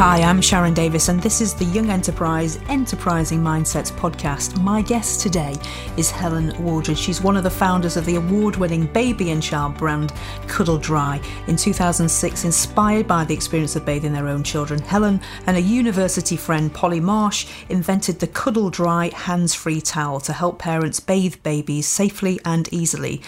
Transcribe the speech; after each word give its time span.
Hi, 0.00 0.22
I'm 0.22 0.40
Sharon 0.40 0.72
Davis, 0.72 1.10
and 1.10 1.20
this 1.20 1.42
is 1.42 1.52
the 1.52 1.66
Young 1.66 1.90
Enterprise 1.90 2.58
Enterprising 2.70 3.42
Mindsets 3.42 3.92
podcast. 3.92 4.58
My 4.62 4.80
guest 4.80 5.20
today 5.20 5.54
is 5.98 6.10
Helen 6.10 6.52
Wooldridge. 6.52 6.96
She's 6.96 7.20
one 7.20 7.36
of 7.36 7.42
the 7.42 7.50
founders 7.50 7.98
of 7.98 8.06
the 8.06 8.16
award 8.16 8.56
winning 8.56 8.86
baby 8.86 9.30
and 9.30 9.42
child 9.42 9.76
brand 9.76 10.14
Cuddle 10.46 10.78
Dry. 10.78 11.20
In 11.48 11.56
2006, 11.56 12.46
inspired 12.46 13.06
by 13.06 13.26
the 13.26 13.34
experience 13.34 13.76
of 13.76 13.84
bathing 13.84 14.14
their 14.14 14.26
own 14.26 14.42
children, 14.42 14.80
Helen 14.80 15.20
and 15.46 15.58
a 15.58 15.60
university 15.60 16.34
friend, 16.34 16.72
Polly 16.72 17.00
Marsh, 17.00 17.46
invented 17.68 18.20
the 18.20 18.26
Cuddle 18.26 18.70
Dry 18.70 19.10
hands 19.14 19.54
free 19.54 19.82
towel 19.82 20.18
to 20.20 20.32
help 20.32 20.58
parents 20.58 20.98
bathe 20.98 21.42
babies 21.42 21.86
safely 21.86 22.40
and 22.46 22.72
easily. 22.72 23.20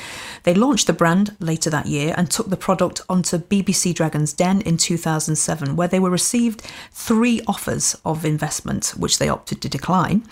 They 0.45 0.55
launched 0.55 0.87
the 0.87 0.95
brand 0.95 1.37
later 1.39 1.69
that 1.69 1.85
year 1.85 2.15
and 2.17 2.31
took 2.31 2.49
the 2.49 2.57
product 2.57 3.03
onto 3.11 3.37
BBC 3.37 3.95
Dragon's 3.95 4.33
Den 4.33 4.63
in 4.63 4.79
2007, 4.79 5.77
where 5.77 5.87
they 5.87 6.01
were 6.01 6.09
received 6.09 6.62
three 6.91 7.41
offers 7.47 7.97
of 8.05 8.25
investment, 8.25 8.95
which 8.97 9.19
they 9.19 9.29
opted 9.29 9.61
to 9.63 9.69
decline. 9.69 10.25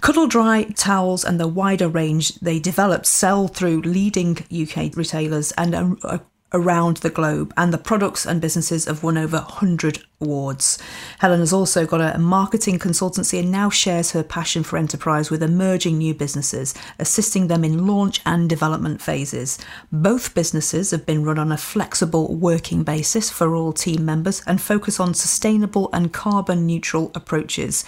Cuddle 0.00 0.26
Dry 0.26 0.64
towels 0.76 1.24
and 1.24 1.38
the 1.38 1.48
wider 1.48 1.88
range 1.88 2.34
they 2.36 2.58
developed 2.58 3.06
sell 3.06 3.48
through 3.48 3.82
leading 3.82 4.38
UK 4.52 4.94
retailers 4.96 5.52
and 5.52 5.74
are 5.74 6.20
around 6.52 6.98
the 6.98 7.10
globe, 7.10 7.52
and 7.56 7.72
the 7.72 7.78
products 7.78 8.24
and 8.24 8.40
businesses 8.40 8.86
have 8.86 9.02
won 9.02 9.18
over 9.18 9.36
100 9.36 10.04
awards. 10.20 10.78
Helen 11.20 11.38
has 11.38 11.52
also 11.52 11.86
got 11.86 12.00
a 12.00 12.18
marketing 12.18 12.80
consultancy 12.80 13.38
and 13.38 13.52
now 13.52 13.70
shares 13.70 14.10
her 14.10 14.24
passion 14.24 14.64
for 14.64 14.76
enterprise 14.76 15.30
with 15.30 15.44
emerging 15.44 15.98
new 15.98 16.12
businesses, 16.12 16.74
assisting 16.98 17.46
them 17.46 17.62
in 17.62 17.86
launch 17.86 18.20
and 18.26 18.48
development 18.48 19.00
phases. 19.00 19.58
Both 19.92 20.34
businesses 20.34 20.90
have 20.90 21.06
been 21.06 21.22
run 21.22 21.38
on 21.38 21.52
a 21.52 21.56
flexible 21.56 22.34
working 22.34 22.82
basis 22.82 23.30
for 23.30 23.54
all 23.54 23.72
team 23.72 24.04
members 24.04 24.42
and 24.44 24.60
focus 24.60 24.98
on 24.98 25.14
sustainable 25.14 25.88
and 25.92 26.12
carbon 26.12 26.66
neutral 26.66 27.12
approaches. 27.14 27.84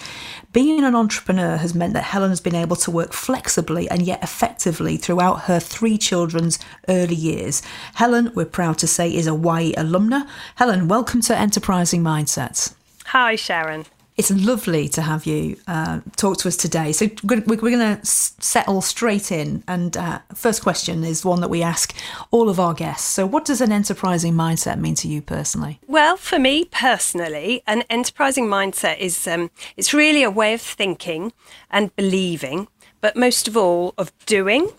Being 0.53 0.85
an 0.85 0.95
entrepreneur 0.95 1.57
has 1.57 1.75
meant 1.75 1.93
that 1.93 2.03
Helen 2.03 2.29
has 2.29 2.39
been 2.39 2.55
able 2.55 2.77
to 2.77 2.91
work 2.91 3.11
flexibly 3.11 3.89
and 3.89 4.03
yet 4.03 4.23
effectively 4.23 4.95
throughout 4.95 5.41
her 5.41 5.59
three 5.59 5.97
children's 5.97 6.59
early 6.87 7.15
years. 7.15 7.61
Helen, 7.95 8.31
we're 8.35 8.45
proud 8.45 8.77
to 8.77 8.87
say, 8.87 9.13
is 9.13 9.27
a 9.27 9.33
YE 9.33 9.73
alumna. 9.73 10.27
Helen, 10.55 10.87
welcome 10.87 11.19
to 11.21 11.37
Enterprising 11.37 12.01
Mindsets. 12.21 12.75
Hi, 13.05 13.35
Sharon. 13.35 13.85
It's 14.17 14.29
lovely 14.29 14.87
to 14.89 15.01
have 15.01 15.25
you 15.25 15.57
uh, 15.67 16.01
talk 16.15 16.37
to 16.39 16.47
us 16.47 16.55
today. 16.55 16.91
So 16.91 17.07
we're, 17.23 17.41
going 17.41 17.79
to 17.79 17.99
settle 18.03 18.81
straight 18.81 19.31
in. 19.31 19.63
And 19.67 19.97
uh, 19.97 20.19
first 20.35 20.61
question 20.61 21.03
is 21.03 21.25
one 21.25 21.41
that 21.41 21.49
we 21.49 21.63
ask 21.63 21.95
all 22.29 22.49
of 22.49 22.59
our 22.59 22.73
guests. 22.73 23.07
So, 23.07 23.25
what 23.25 23.45
does 23.45 23.61
an 23.61 23.71
enterprising 23.71 24.33
mindset 24.33 24.79
mean 24.79 24.95
to 24.95 25.07
you 25.07 25.21
personally? 25.21 25.79
Well, 25.87 26.17
for 26.17 26.37
me 26.37 26.65
personally, 26.65 27.63
an 27.65 27.83
enterprising 27.89 28.45
mindset 28.45 28.99
is 28.99 29.27
um, 29.27 29.49
it's 29.75 29.93
really 29.93 30.23
a 30.23 30.29
way 30.29 30.53
of 30.53 30.61
thinking 30.61 31.33
and 31.71 31.95
believing, 31.95 32.67
but 32.99 33.15
most 33.15 33.47
of 33.47 33.57
all 33.57 33.93
of 33.97 34.11
doing. 34.25 34.69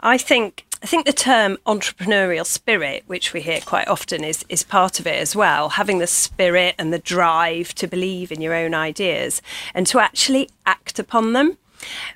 I 0.00 0.18
think 0.18 0.64
I 0.80 0.86
think 0.86 1.06
the 1.06 1.12
term 1.12 1.58
entrepreneurial 1.66 2.46
spirit, 2.46 3.02
which 3.08 3.32
we 3.32 3.40
hear 3.40 3.60
quite 3.60 3.88
often, 3.88 4.22
is, 4.22 4.44
is 4.48 4.62
part 4.62 5.00
of 5.00 5.08
it 5.08 5.16
as 5.16 5.34
well. 5.34 5.70
Having 5.70 5.98
the 5.98 6.06
spirit 6.06 6.76
and 6.78 6.92
the 6.92 7.00
drive 7.00 7.74
to 7.76 7.88
believe 7.88 8.30
in 8.30 8.40
your 8.40 8.54
own 8.54 8.74
ideas 8.74 9.42
and 9.74 9.86
to 9.88 9.98
actually 9.98 10.48
act 10.66 11.00
upon 11.00 11.32
them. 11.32 11.58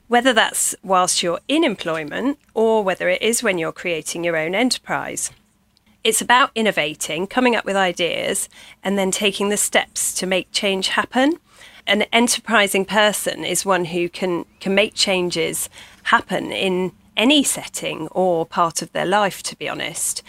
Whether 0.06 0.32
that's 0.32 0.76
whilst 0.82 1.22
you're 1.22 1.40
in 1.48 1.64
employment 1.64 2.38
or 2.54 2.84
whether 2.84 3.08
it 3.08 3.20
is 3.20 3.42
when 3.42 3.58
you're 3.58 3.72
creating 3.72 4.22
your 4.22 4.36
own 4.36 4.54
enterprise. 4.54 5.32
It's 6.04 6.20
about 6.20 6.50
innovating, 6.54 7.26
coming 7.26 7.56
up 7.56 7.64
with 7.64 7.76
ideas, 7.76 8.48
and 8.82 8.98
then 8.98 9.10
taking 9.10 9.48
the 9.48 9.56
steps 9.56 10.14
to 10.14 10.26
make 10.26 10.50
change 10.50 10.88
happen. 10.88 11.38
An 11.86 12.02
enterprising 12.12 12.84
person 12.84 13.44
is 13.44 13.64
one 13.64 13.86
who 13.86 14.08
can, 14.08 14.44
can 14.60 14.74
make 14.74 14.94
changes 14.94 15.68
happen 16.04 16.52
in 16.52 16.92
any 17.16 17.42
setting 17.42 18.08
or 18.08 18.46
part 18.46 18.82
of 18.82 18.92
their 18.92 19.06
life, 19.06 19.42
to 19.44 19.56
be 19.56 19.68
honest. 19.68 20.22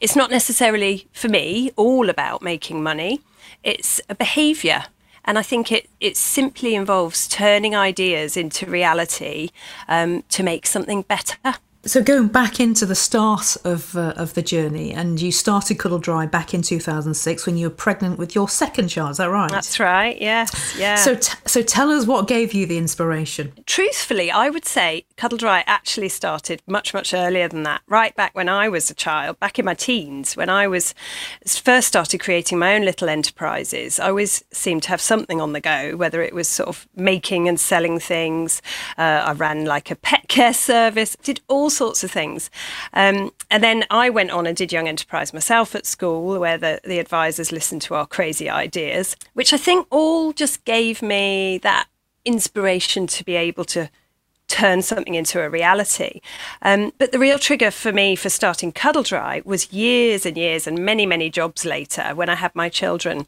It's 0.00 0.16
not 0.16 0.30
necessarily, 0.30 1.08
for 1.12 1.28
me, 1.28 1.72
all 1.76 2.08
about 2.08 2.42
making 2.42 2.82
money. 2.82 3.20
It's 3.64 4.00
a 4.08 4.14
behaviour. 4.14 4.84
And 5.24 5.38
I 5.38 5.42
think 5.42 5.70
it, 5.72 5.90
it 6.00 6.16
simply 6.16 6.74
involves 6.74 7.28
turning 7.28 7.74
ideas 7.76 8.36
into 8.36 8.64
reality 8.66 9.50
um, 9.88 10.22
to 10.30 10.42
make 10.42 10.66
something 10.66 11.02
better. 11.02 11.56
So 11.84 12.02
going 12.02 12.26
back 12.26 12.58
into 12.58 12.84
the 12.86 12.96
start 12.96 13.56
of 13.64 13.96
uh, 13.96 14.12
of 14.16 14.34
the 14.34 14.42
journey, 14.42 14.92
and 14.92 15.20
you 15.20 15.30
started 15.30 15.78
Cuddle 15.78 16.00
Dry 16.00 16.26
back 16.26 16.52
in 16.52 16.60
2006 16.60 17.46
when 17.46 17.56
you 17.56 17.68
were 17.68 17.74
pregnant 17.74 18.18
with 18.18 18.34
your 18.34 18.48
second 18.48 18.88
child. 18.88 19.12
Is 19.12 19.16
that 19.18 19.30
right? 19.30 19.48
That's 19.48 19.78
right. 19.78 20.20
Yes. 20.20 20.76
Yeah. 20.76 20.96
So 20.96 21.14
t- 21.14 21.38
so 21.46 21.62
tell 21.62 21.90
us 21.90 22.04
what 22.04 22.26
gave 22.26 22.52
you 22.52 22.66
the 22.66 22.78
inspiration. 22.78 23.52
Truthfully, 23.64 24.28
I 24.30 24.50
would 24.50 24.64
say 24.64 25.06
Cuddle 25.16 25.38
Dry 25.38 25.62
actually 25.68 26.08
started 26.08 26.62
much 26.66 26.92
much 26.92 27.14
earlier 27.14 27.46
than 27.46 27.62
that. 27.62 27.82
Right 27.86 28.14
back 28.16 28.34
when 28.34 28.48
I 28.48 28.68
was 28.68 28.90
a 28.90 28.94
child, 28.94 29.38
back 29.38 29.60
in 29.60 29.64
my 29.64 29.74
teens, 29.74 30.36
when 30.36 30.50
I 30.50 30.66
was 30.66 30.94
first 31.46 31.88
started 31.88 32.18
creating 32.18 32.58
my 32.58 32.74
own 32.74 32.84
little 32.84 33.08
enterprises. 33.08 34.00
I 34.00 34.08
always 34.08 34.42
seemed 34.52 34.82
to 34.82 34.88
have 34.88 35.00
something 35.00 35.40
on 35.40 35.52
the 35.52 35.60
go, 35.60 35.96
whether 35.96 36.22
it 36.22 36.34
was 36.34 36.48
sort 36.48 36.68
of 36.68 36.88
making 36.96 37.48
and 37.48 37.58
selling 37.58 38.00
things. 38.00 38.60
Uh, 38.98 39.22
I 39.24 39.32
ran 39.32 39.64
like 39.64 39.92
a 39.92 39.96
pet 39.96 40.17
care 40.38 40.54
service. 40.54 41.16
Did 41.22 41.40
all 41.48 41.68
sorts 41.68 42.04
of 42.04 42.10
things. 42.10 42.50
Um, 42.92 43.32
and 43.50 43.62
then 43.62 43.84
I 43.90 44.08
went 44.08 44.30
on 44.30 44.46
and 44.46 44.56
did 44.56 44.72
Young 44.72 44.86
Enterprise 44.86 45.32
myself 45.32 45.74
at 45.74 45.84
school, 45.84 46.38
where 46.38 46.58
the, 46.58 46.80
the 46.84 47.00
advisors 47.00 47.50
listened 47.50 47.82
to 47.82 47.94
our 47.94 48.06
crazy 48.06 48.48
ideas, 48.48 49.16
which 49.34 49.52
I 49.52 49.56
think 49.56 49.86
all 49.90 50.32
just 50.32 50.64
gave 50.64 51.02
me 51.02 51.58
that 51.58 51.88
inspiration 52.24 53.06
to 53.08 53.24
be 53.24 53.34
able 53.34 53.64
to 53.64 53.90
turn 54.46 54.80
something 54.80 55.14
into 55.14 55.42
a 55.42 55.50
reality. 55.50 56.20
Um, 56.62 56.92
but 56.98 57.10
the 57.10 57.18
real 57.18 57.38
trigger 57.38 57.70
for 57.70 57.92
me 57.92 58.16
for 58.16 58.30
starting 58.30 58.70
Cuddle 58.72 59.02
Dry 59.02 59.42
was 59.44 59.72
years 59.72 60.24
and 60.24 60.36
years 60.36 60.66
and 60.66 60.78
many, 60.78 61.04
many 61.04 61.30
jobs 61.30 61.64
later 61.64 62.14
when 62.14 62.28
I 62.28 62.36
had 62.36 62.54
my 62.54 62.68
children 62.68 63.26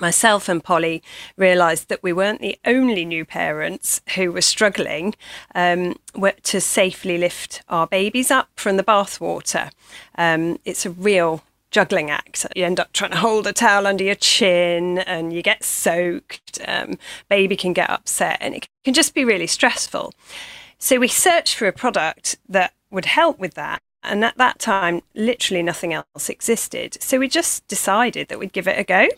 myself 0.00 0.48
and 0.48 0.62
Polly 0.62 1.02
realised 1.36 1.88
that 1.88 2.02
we 2.02 2.12
weren't 2.12 2.40
the 2.40 2.58
only 2.64 3.04
new 3.04 3.24
parents 3.24 4.00
who 4.14 4.32
were 4.32 4.40
struggling 4.40 5.14
um, 5.54 5.96
to 6.42 6.60
safely 6.60 7.18
lift 7.18 7.62
our 7.68 7.86
babies 7.86 8.30
up 8.30 8.48
from 8.56 8.76
the 8.76 8.84
bathwater. 8.84 9.70
Um, 10.16 10.58
it's 10.64 10.86
a 10.86 10.90
real 10.90 11.42
juggling 11.74 12.08
act. 12.08 12.46
You 12.54 12.64
end 12.64 12.78
up 12.78 12.92
trying 12.92 13.10
to 13.10 13.16
hold 13.18 13.46
a 13.48 13.52
towel 13.52 13.86
under 13.86 14.04
your 14.04 14.14
chin 14.14 14.98
and 14.98 15.32
you 15.32 15.42
get 15.42 15.64
soaked. 15.64 16.60
Um, 16.66 16.98
baby 17.28 17.56
can 17.56 17.72
get 17.72 17.90
upset 17.90 18.38
and 18.40 18.54
it 18.54 18.68
can 18.84 18.94
just 18.94 19.12
be 19.12 19.24
really 19.24 19.48
stressful. 19.48 20.14
So 20.78 20.98
we 20.98 21.08
searched 21.08 21.56
for 21.56 21.66
a 21.66 21.72
product 21.72 22.38
that 22.48 22.74
would 22.90 23.06
help 23.06 23.38
with 23.40 23.54
that. 23.54 23.82
And 24.04 24.24
at 24.24 24.36
that 24.36 24.58
time, 24.58 25.00
literally 25.14 25.62
nothing 25.62 25.92
else 25.92 26.28
existed. 26.28 27.02
So 27.02 27.18
we 27.18 27.26
just 27.26 27.66
decided 27.66 28.28
that 28.28 28.38
we'd 28.38 28.52
give 28.52 28.68
it 28.68 28.78
a 28.78 28.84
go. 28.84 29.08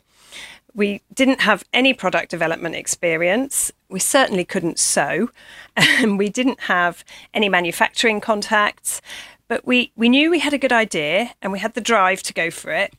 We 0.77 1.01
didn't 1.13 1.41
have 1.41 1.65
any 1.73 1.95
product 1.95 2.31
development 2.31 2.75
experience. 2.75 3.73
We 3.89 3.99
certainly 3.99 4.45
couldn't 4.45 4.79
sew. 4.79 5.31
And 5.79 6.19
we 6.19 6.31
didn't 6.31 6.61
have 6.61 7.05
any 7.35 7.51
manufacturing 7.51 8.21
contacts. 8.21 9.03
But 9.49 9.67
we, 9.67 9.93
we 9.95 10.09
knew 10.09 10.31
we 10.31 10.39
had 10.39 10.55
a 10.55 10.59
good 10.59 10.73
idea 10.73 11.33
and 11.43 11.53
we 11.53 11.59
had 11.59 11.75
the 11.75 11.81
drive 11.83 12.23
to 12.25 12.33
go 12.33 12.51
for 12.51 12.73
it. 12.73 12.95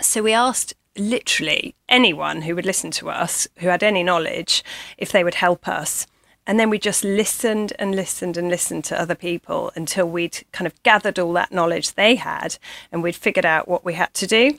So 0.00 0.22
we 0.22 0.32
asked 0.32 0.74
literally 0.96 1.74
anyone 1.88 2.42
who 2.42 2.54
would 2.54 2.66
listen 2.66 2.90
to 2.92 3.10
us, 3.10 3.46
who 3.58 3.68
had 3.68 3.82
any 3.82 4.02
knowledge, 4.02 4.64
if 4.96 5.12
they 5.12 5.22
would 5.22 5.34
help 5.34 5.68
us. 5.68 6.06
And 6.46 6.58
then 6.58 6.70
we 6.70 6.78
just 6.78 7.04
listened 7.04 7.74
and 7.78 7.94
listened 7.94 8.38
and 8.38 8.48
listened 8.48 8.84
to 8.84 9.00
other 9.00 9.14
people 9.14 9.70
until 9.74 10.08
we'd 10.08 10.44
kind 10.52 10.66
of 10.66 10.82
gathered 10.82 11.18
all 11.18 11.34
that 11.34 11.52
knowledge 11.52 11.92
they 11.92 12.14
had 12.14 12.58
and 12.90 13.02
we'd 13.02 13.16
figured 13.16 13.46
out 13.46 13.68
what 13.68 13.84
we 13.84 13.94
had 13.94 14.14
to 14.14 14.26
do. 14.26 14.58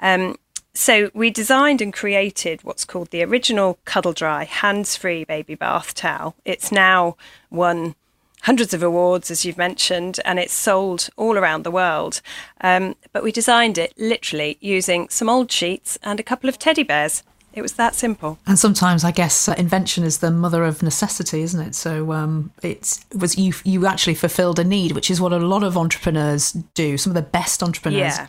Um, 0.00 0.36
so 0.76 1.10
we 1.14 1.30
designed 1.30 1.80
and 1.80 1.92
created 1.92 2.62
what's 2.62 2.84
called 2.84 3.10
the 3.10 3.22
original 3.22 3.78
Cuddle 3.84 4.12
Dry 4.12 4.44
hands-free 4.44 5.24
baby 5.24 5.54
bath 5.54 5.94
towel. 5.94 6.34
It's 6.44 6.70
now 6.70 7.16
won 7.50 7.94
hundreds 8.42 8.74
of 8.74 8.82
awards, 8.82 9.30
as 9.30 9.44
you've 9.44 9.58
mentioned, 9.58 10.20
and 10.24 10.38
it's 10.38 10.52
sold 10.52 11.08
all 11.16 11.36
around 11.36 11.64
the 11.64 11.70
world. 11.70 12.20
Um, 12.60 12.94
but 13.12 13.22
we 13.22 13.32
designed 13.32 13.78
it 13.78 13.94
literally 13.96 14.58
using 14.60 15.08
some 15.08 15.28
old 15.28 15.50
sheets 15.50 15.98
and 16.02 16.20
a 16.20 16.22
couple 16.22 16.48
of 16.48 16.58
teddy 16.58 16.82
bears. 16.82 17.22
It 17.54 17.62
was 17.62 17.72
that 17.72 17.94
simple. 17.94 18.38
And 18.46 18.58
sometimes, 18.58 19.02
I 19.02 19.12
guess, 19.12 19.48
uh, 19.48 19.54
invention 19.56 20.04
is 20.04 20.18
the 20.18 20.30
mother 20.30 20.62
of 20.62 20.82
necessity, 20.82 21.40
isn't 21.40 21.60
it? 21.60 21.74
So 21.74 22.12
um, 22.12 22.52
it 22.62 22.98
was 23.18 23.38
you. 23.38 23.54
You 23.64 23.86
actually 23.86 24.14
fulfilled 24.14 24.58
a 24.58 24.64
need, 24.64 24.92
which 24.92 25.10
is 25.10 25.22
what 25.22 25.32
a 25.32 25.38
lot 25.38 25.62
of 25.62 25.78
entrepreneurs 25.78 26.52
do. 26.52 26.98
Some 26.98 27.12
of 27.12 27.14
the 27.14 27.22
best 27.22 27.62
entrepreneurs 27.62 28.18
yeah 28.18 28.26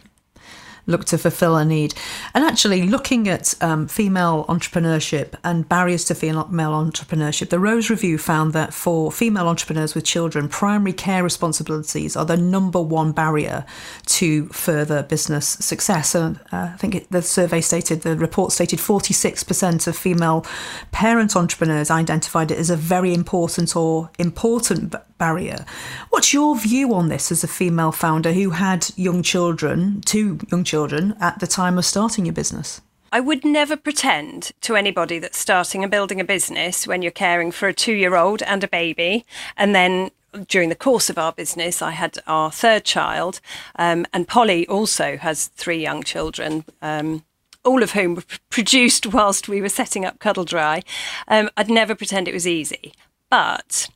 look 0.87 1.05
to 1.05 1.17
fulfill 1.17 1.55
a 1.55 1.65
need. 1.65 1.93
And 2.33 2.43
actually, 2.43 2.83
looking 2.83 3.27
at 3.27 3.53
um, 3.61 3.87
female 3.87 4.45
entrepreneurship 4.49 5.35
and 5.43 5.67
barriers 5.69 6.05
to 6.05 6.15
female 6.15 6.45
entrepreneurship, 6.49 7.49
the 7.49 7.59
Rose 7.59 7.89
Review 7.89 8.17
found 8.17 8.53
that 8.53 8.73
for 8.73 9.11
female 9.11 9.47
entrepreneurs 9.47 9.93
with 9.93 10.05
children, 10.05 10.47
primary 10.49 10.93
care 10.93 11.23
responsibilities 11.23 12.15
are 12.15 12.25
the 12.25 12.37
number 12.37 12.81
one 12.81 13.11
barrier 13.11 13.65
to 14.05 14.47
further 14.47 15.03
business 15.03 15.47
success. 15.47 16.15
And 16.15 16.37
uh, 16.51 16.71
I 16.73 16.77
think 16.77 16.95
it, 16.95 17.11
the 17.11 17.21
survey 17.21 17.61
stated, 17.61 18.01
the 18.01 18.15
report 18.15 18.51
stated 18.51 18.79
46% 18.79 19.87
of 19.87 19.95
female 19.95 20.45
parent 20.91 21.35
entrepreneurs 21.35 21.91
identified 21.91 22.51
it 22.51 22.57
as 22.57 22.69
a 22.69 22.77
very 22.77 23.13
important 23.13 23.75
or 23.75 24.09
important 24.17 24.95
barrier. 25.17 25.65
What's 26.09 26.33
your 26.33 26.57
view 26.57 26.93
on 26.93 27.09
this 27.09 27.31
as 27.31 27.43
a 27.43 27.47
female 27.47 27.91
founder 27.91 28.33
who 28.33 28.51
had 28.51 28.89
young 28.95 29.23
children, 29.23 30.01
two 30.01 30.39
young 30.51 30.63
children, 30.63 31.15
at 31.19 31.39
the 31.39 31.47
time 31.47 31.77
of 31.77 31.85
starting 31.85 32.25
your 32.25 32.33
business? 32.33 32.81
I 33.11 33.19
would 33.19 33.45
never 33.45 33.77
pretend 33.77 34.51
to 34.61 34.75
anybody 34.75 35.17
that's 35.19 35.37
starting 35.37 35.83
and 35.83 35.91
building 35.91 36.19
a 36.19 36.25
business 36.25 36.85
when 36.85 37.01
you're 37.01 37.11
caring 37.11 37.51
for 37.51 37.67
a 37.67 37.73
two 37.73 37.93
year 37.93 38.15
old 38.15 38.41
and 38.43 38.63
a 38.63 38.67
baby, 38.67 39.25
and 39.55 39.73
then 39.73 40.11
during 40.47 40.69
the 40.69 40.75
course 40.75 41.09
of 41.09 41.17
our 41.17 41.31
business, 41.31 41.81
I 41.81 41.91
had 41.91 42.17
our 42.27 42.51
third 42.51 42.83
child, 42.83 43.39
um, 43.77 44.05
and 44.13 44.27
Polly 44.27 44.67
also 44.67 45.17
has 45.17 45.47
three 45.47 45.81
young 45.81 46.03
children. 46.03 46.65
Um, 46.81 47.23
all 47.63 47.83
of 47.83 47.91
whom 47.91 48.15
were 48.15 48.23
produced 48.49 49.05
whilst 49.13 49.49
we 49.49 49.61
were 49.61 49.69
setting 49.69 50.05
up 50.05 50.19
Cuddle 50.19 50.45
Dry. 50.45 50.83
Um, 51.27 51.49
I'd 51.57 51.69
never 51.69 51.95
pretend 51.95 52.27
it 52.27 52.33
was 52.33 52.47
easy, 52.47 52.93
but 53.29 53.89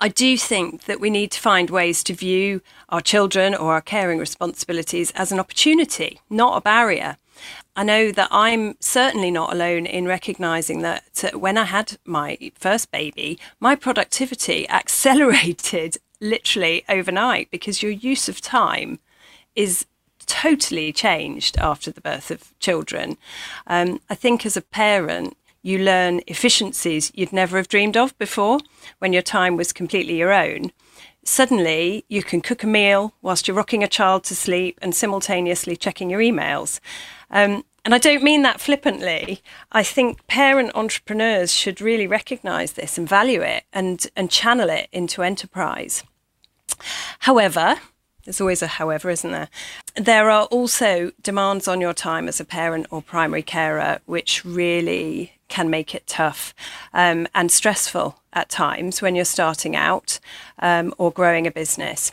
I 0.00 0.08
do 0.08 0.36
think 0.38 0.84
that 0.84 1.00
we 1.00 1.10
need 1.10 1.32
to 1.32 1.40
find 1.40 1.70
ways 1.70 2.04
to 2.04 2.14
view 2.14 2.60
our 2.88 3.00
children 3.00 3.54
or 3.54 3.72
our 3.72 3.80
caring 3.80 4.18
responsibilities 4.18 5.10
as 5.12 5.32
an 5.32 5.40
opportunity, 5.40 6.20
not 6.30 6.56
a 6.56 6.60
barrier. 6.60 7.16
I 7.74 7.82
know 7.82 8.12
that 8.12 8.28
I'm 8.30 8.76
certainly 8.80 9.30
not 9.30 9.52
alone 9.52 9.86
in 9.86 10.06
recognizing 10.06 10.82
that 10.82 11.30
when 11.34 11.58
I 11.58 11.64
had 11.64 11.98
my 12.04 12.38
first 12.54 12.90
baby, 12.92 13.38
my 13.58 13.74
productivity 13.74 14.68
accelerated 14.68 15.96
literally 16.20 16.84
overnight 16.88 17.50
because 17.50 17.82
your 17.82 17.92
use 17.92 18.28
of 18.28 18.40
time 18.40 19.00
is 19.54 19.86
totally 20.26 20.92
changed 20.92 21.56
after 21.58 21.90
the 21.90 22.00
birth 22.00 22.30
of 22.30 22.56
children. 22.60 23.16
Um, 23.66 24.00
I 24.10 24.14
think 24.14 24.44
as 24.44 24.56
a 24.56 24.62
parent, 24.62 25.36
you 25.68 25.78
learn 25.78 26.22
efficiencies 26.26 27.12
you'd 27.14 27.32
never 27.32 27.58
have 27.58 27.68
dreamed 27.68 27.96
of 27.96 28.16
before 28.16 28.58
when 29.00 29.12
your 29.12 29.22
time 29.22 29.54
was 29.54 29.72
completely 29.72 30.16
your 30.16 30.32
own. 30.32 30.72
Suddenly, 31.24 32.06
you 32.08 32.22
can 32.22 32.40
cook 32.40 32.62
a 32.62 32.66
meal 32.66 33.12
whilst 33.20 33.46
you're 33.46 33.56
rocking 33.56 33.84
a 33.84 33.88
child 33.88 34.24
to 34.24 34.34
sleep 34.34 34.78
and 34.80 34.94
simultaneously 34.94 35.76
checking 35.76 36.08
your 36.08 36.20
emails. 36.20 36.80
Um, 37.30 37.64
and 37.84 37.94
I 37.94 37.98
don't 37.98 38.22
mean 38.22 38.42
that 38.42 38.62
flippantly. 38.62 39.42
I 39.70 39.82
think 39.82 40.26
parent 40.26 40.72
entrepreneurs 40.74 41.52
should 41.52 41.82
really 41.82 42.06
recognize 42.06 42.72
this 42.72 42.96
and 42.96 43.06
value 43.06 43.42
it 43.42 43.64
and, 43.70 44.06
and 44.16 44.30
channel 44.30 44.70
it 44.70 44.88
into 44.90 45.22
enterprise. 45.22 46.02
However, 47.20 47.76
there's 48.24 48.40
always 48.40 48.62
a 48.62 48.66
however, 48.66 49.10
isn't 49.10 49.32
there? 49.32 49.48
There 49.96 50.30
are 50.30 50.44
also 50.46 51.12
demands 51.22 51.68
on 51.68 51.80
your 51.80 51.94
time 51.94 52.26
as 52.26 52.40
a 52.40 52.44
parent 52.44 52.86
or 52.90 53.02
primary 53.02 53.42
carer, 53.42 54.00
which 54.06 54.44
really 54.44 55.37
can 55.48 55.70
make 55.70 55.94
it 55.94 56.06
tough 56.06 56.54
um, 56.92 57.26
and 57.34 57.50
stressful 57.50 58.20
at 58.32 58.48
times 58.48 59.02
when 59.02 59.14
you're 59.14 59.24
starting 59.24 59.74
out 59.74 60.20
um, 60.58 60.94
or 60.98 61.10
growing 61.10 61.46
a 61.46 61.50
business. 61.50 62.12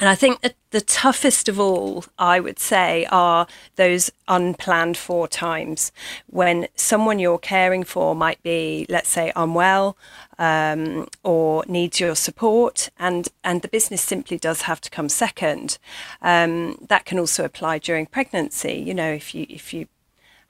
And 0.00 0.08
I 0.08 0.14
think 0.14 0.40
that 0.40 0.54
the 0.70 0.80
toughest 0.80 1.46
of 1.48 1.60
all, 1.60 2.06
I 2.18 2.40
would 2.40 2.58
say, 2.58 3.06
are 3.10 3.46
those 3.76 4.10
unplanned 4.28 4.96
for 4.96 5.28
times 5.28 5.92
when 6.26 6.68
someone 6.74 7.18
you're 7.18 7.38
caring 7.38 7.84
for 7.84 8.14
might 8.14 8.42
be, 8.42 8.86
let's 8.88 9.10
say, 9.10 9.30
unwell 9.36 9.98
um, 10.38 11.06
or 11.22 11.64
needs 11.68 12.00
your 12.00 12.14
support, 12.14 12.88
and 12.98 13.28
and 13.44 13.60
the 13.60 13.68
business 13.68 14.00
simply 14.00 14.38
does 14.38 14.62
have 14.62 14.80
to 14.80 14.90
come 14.90 15.10
second. 15.10 15.76
Um, 16.22 16.78
that 16.88 17.04
can 17.04 17.18
also 17.18 17.44
apply 17.44 17.78
during 17.78 18.06
pregnancy. 18.06 18.74
You 18.74 18.94
know, 18.94 19.12
if 19.12 19.34
you 19.34 19.44
if 19.50 19.74
you 19.74 19.86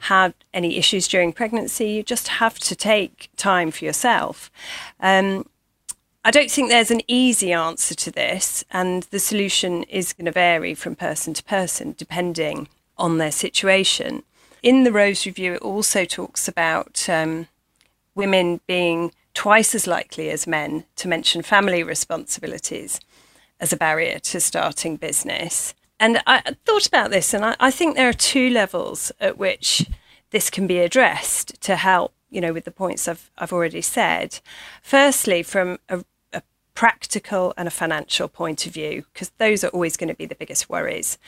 had 0.00 0.34
any 0.54 0.76
issues 0.76 1.06
during 1.06 1.32
pregnancy, 1.32 1.90
you 1.90 2.02
just 2.02 2.28
have 2.28 2.58
to 2.60 2.74
take 2.74 3.30
time 3.36 3.70
for 3.70 3.84
yourself. 3.84 4.50
Um, 5.00 5.46
I 6.24 6.30
don't 6.30 6.50
think 6.50 6.68
there's 6.68 6.90
an 6.90 7.02
easy 7.06 7.52
answer 7.52 7.94
to 7.94 8.10
this, 8.10 8.64
and 8.70 9.04
the 9.04 9.18
solution 9.18 9.84
is 9.84 10.12
going 10.12 10.26
to 10.26 10.32
vary 10.32 10.74
from 10.74 10.94
person 10.96 11.32
to 11.34 11.44
person 11.44 11.94
depending 11.96 12.68
on 12.98 13.18
their 13.18 13.32
situation. 13.32 14.22
In 14.62 14.84
the 14.84 14.92
Rose 14.92 15.24
Review, 15.24 15.54
it 15.54 15.62
also 15.62 16.04
talks 16.04 16.46
about 16.46 17.08
um, 17.08 17.48
women 18.14 18.60
being 18.66 19.12
twice 19.32 19.74
as 19.74 19.86
likely 19.86 20.28
as 20.28 20.46
men 20.46 20.84
to 20.96 21.08
mention 21.08 21.40
family 21.40 21.82
responsibilities 21.82 23.00
as 23.58 23.72
a 23.72 23.76
barrier 23.76 24.18
to 24.18 24.40
starting 24.40 24.96
business. 24.96 25.74
And 26.00 26.20
I 26.26 26.56
thought 26.64 26.88
about 26.88 27.10
this, 27.10 27.32
and 27.32 27.44
I, 27.44 27.54
I 27.60 27.70
think 27.70 27.94
there 27.94 28.08
are 28.08 28.12
two 28.12 28.50
levels 28.50 29.12
at 29.20 29.38
which 29.38 29.86
this 30.30 30.50
can 30.50 30.66
be 30.66 30.78
addressed 30.78 31.60
to 31.62 31.76
help 31.76 32.12
you 32.30 32.40
know, 32.40 32.52
with 32.52 32.64
the 32.64 32.70
points 32.70 33.08
I've, 33.08 33.30
I've 33.36 33.52
already 33.52 33.82
said. 33.82 34.38
Firstly, 34.82 35.42
from 35.42 35.78
a, 35.88 36.04
practical 36.72 37.52
and 37.58 37.68
a 37.68 37.70
financial 37.70 38.26
point 38.26 38.64
of 38.64 38.72
view, 38.72 39.04
because 39.12 39.30
those 39.36 39.62
are 39.62 39.68
always 39.68 39.98
going 39.98 40.08
to 40.08 40.14
be 40.14 40.24
the 40.24 40.34
biggest 40.34 40.70
worries. 40.70 41.18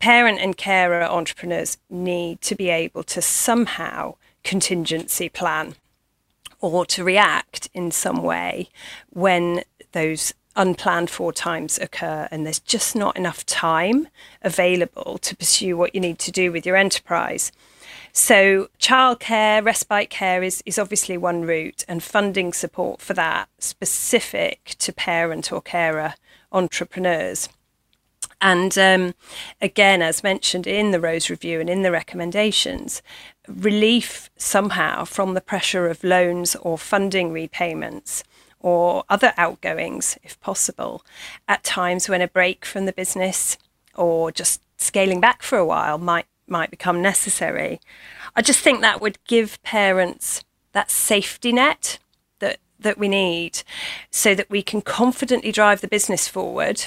Parent 0.00 0.40
and 0.40 0.56
carer 0.56 1.04
entrepreneurs 1.04 1.78
need 1.88 2.40
to 2.40 2.56
be 2.56 2.70
able 2.70 3.04
to 3.04 3.22
somehow 3.22 4.16
contingency 4.42 5.28
plan 5.28 5.76
or 6.60 6.84
to 6.86 7.04
react 7.04 7.68
in 7.72 7.92
some 7.92 8.20
way 8.22 8.68
when 9.10 9.62
those 9.92 10.34
unplanned 10.56 11.10
for 11.10 11.32
times 11.32 11.78
occur 11.78 12.28
and 12.30 12.44
there's 12.44 12.58
just 12.58 12.96
not 12.96 13.16
enough 13.16 13.44
time 13.46 14.08
available 14.42 15.18
to 15.18 15.36
pursue 15.36 15.76
what 15.76 15.94
you 15.94 16.00
need 16.00 16.18
to 16.18 16.32
do 16.32 16.50
with 16.50 16.66
your 16.66 16.76
enterprise. 16.76 17.52
So, 18.12 18.70
childcare, 18.80 19.62
respite 19.62 20.08
care 20.08 20.42
is, 20.42 20.62
is 20.64 20.78
obviously 20.78 21.18
one 21.18 21.42
route, 21.42 21.84
and 21.86 22.02
funding 22.02 22.54
support 22.54 23.02
for 23.02 23.12
that 23.12 23.50
specific 23.58 24.74
to 24.78 24.90
parent 24.90 25.52
or 25.52 25.60
carer 25.60 26.14
entrepreneurs. 26.50 27.50
And 28.40 28.76
um, 28.78 29.14
again, 29.60 30.02
as 30.02 30.22
mentioned 30.22 30.66
in 30.66 30.92
the 30.92 31.00
Rose 31.00 31.28
Review 31.28 31.60
and 31.60 31.70
in 31.70 31.82
the 31.82 31.92
recommendations, 31.92 33.02
relief 33.48 34.30
somehow 34.36 35.04
from 35.04 35.34
the 35.34 35.40
pressure 35.40 35.86
of 35.86 36.04
loans 36.04 36.56
or 36.56 36.78
funding 36.78 37.32
repayments 37.32 38.24
or 38.66 39.04
other 39.08 39.32
outgoings, 39.36 40.18
if 40.24 40.40
possible, 40.40 41.04
at 41.46 41.62
times 41.62 42.08
when 42.08 42.20
a 42.20 42.26
break 42.26 42.64
from 42.64 42.84
the 42.84 42.92
business 42.92 43.56
or 43.94 44.32
just 44.32 44.60
scaling 44.76 45.20
back 45.20 45.40
for 45.40 45.56
a 45.56 45.64
while 45.64 45.98
might 45.98 46.26
might 46.48 46.68
become 46.68 47.00
necessary. 47.00 47.80
I 48.34 48.42
just 48.42 48.58
think 48.58 48.80
that 48.80 49.00
would 49.00 49.18
give 49.28 49.62
parents 49.62 50.42
that 50.72 50.90
safety 50.90 51.52
net 51.52 52.00
that 52.40 52.58
that 52.80 52.98
we 52.98 53.06
need 53.06 53.62
so 54.10 54.34
that 54.34 54.50
we 54.50 54.62
can 54.62 54.82
confidently 54.82 55.52
drive 55.52 55.80
the 55.80 55.94
business 55.96 56.26
forward. 56.26 56.86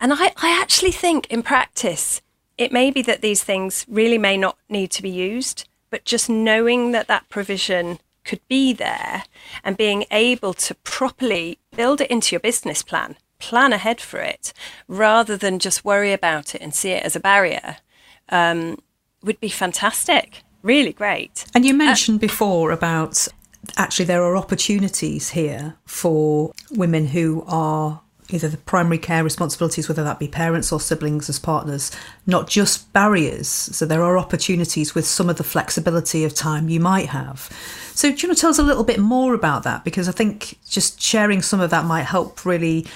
And 0.00 0.12
I, 0.12 0.32
I 0.42 0.60
actually 0.60 0.90
think 0.90 1.28
in 1.28 1.44
practice, 1.44 2.20
it 2.58 2.72
may 2.72 2.90
be 2.90 3.02
that 3.02 3.22
these 3.22 3.44
things 3.44 3.86
really 3.88 4.18
may 4.18 4.36
not 4.36 4.58
need 4.68 4.90
to 4.90 5.02
be 5.02 5.10
used, 5.10 5.68
but 5.88 6.04
just 6.04 6.28
knowing 6.28 6.90
that 6.90 7.06
that 7.06 7.28
provision 7.28 8.00
could 8.24 8.40
be 8.48 8.72
there 8.72 9.24
and 9.64 9.76
being 9.76 10.04
able 10.10 10.54
to 10.54 10.74
properly 10.76 11.58
build 11.76 12.00
it 12.00 12.10
into 12.10 12.34
your 12.34 12.40
business 12.40 12.82
plan, 12.82 13.16
plan 13.38 13.72
ahead 13.72 14.00
for 14.00 14.20
it, 14.20 14.52
rather 14.88 15.36
than 15.36 15.58
just 15.58 15.84
worry 15.84 16.12
about 16.12 16.54
it 16.54 16.60
and 16.60 16.74
see 16.74 16.90
it 16.90 17.04
as 17.04 17.16
a 17.16 17.20
barrier. 17.20 17.78
Um, 18.28 18.78
would 19.22 19.40
be 19.40 19.48
fantastic. 19.48 20.42
Really 20.62 20.92
great. 20.92 21.44
And 21.54 21.64
you 21.64 21.74
uh, 21.74 21.78
mentioned 21.78 22.18
uh, 22.18 22.26
before 22.26 22.70
about 22.70 23.28
actually 23.76 24.04
there 24.06 24.22
are 24.24 24.36
opportunities 24.36 25.30
here 25.30 25.76
for 25.86 26.52
women 26.70 27.06
who 27.06 27.44
are 27.46 28.01
either 28.32 28.48
the 28.48 28.56
primary 28.56 28.98
care 28.98 29.24
responsibilities, 29.24 29.88
whether 29.88 30.04
that 30.04 30.18
be 30.18 30.28
parents 30.28 30.72
or 30.72 30.80
siblings 30.80 31.28
as 31.28 31.38
partners, 31.38 31.90
not 32.26 32.48
just 32.48 32.92
barriers. 32.92 33.48
So 33.48 33.86
there 33.86 34.02
are 34.02 34.18
opportunities 34.18 34.94
with 34.94 35.06
some 35.06 35.28
of 35.28 35.36
the 35.36 35.44
flexibility 35.44 36.24
of 36.24 36.34
time 36.34 36.68
you 36.68 36.80
might 36.80 37.08
have. 37.10 37.50
So 37.94 38.10
do 38.10 38.16
you 38.16 38.28
want 38.28 38.38
to 38.38 38.40
tell 38.40 38.50
us 38.50 38.58
a 38.58 38.62
little 38.62 38.84
bit 38.84 38.98
more 38.98 39.34
about 39.34 39.64
that? 39.64 39.84
Because 39.84 40.08
I 40.08 40.12
think 40.12 40.58
just 40.68 41.00
sharing 41.00 41.42
some 41.42 41.60
of 41.60 41.70
that 41.70 41.84
might 41.84 42.04
help 42.04 42.44
really 42.44 42.86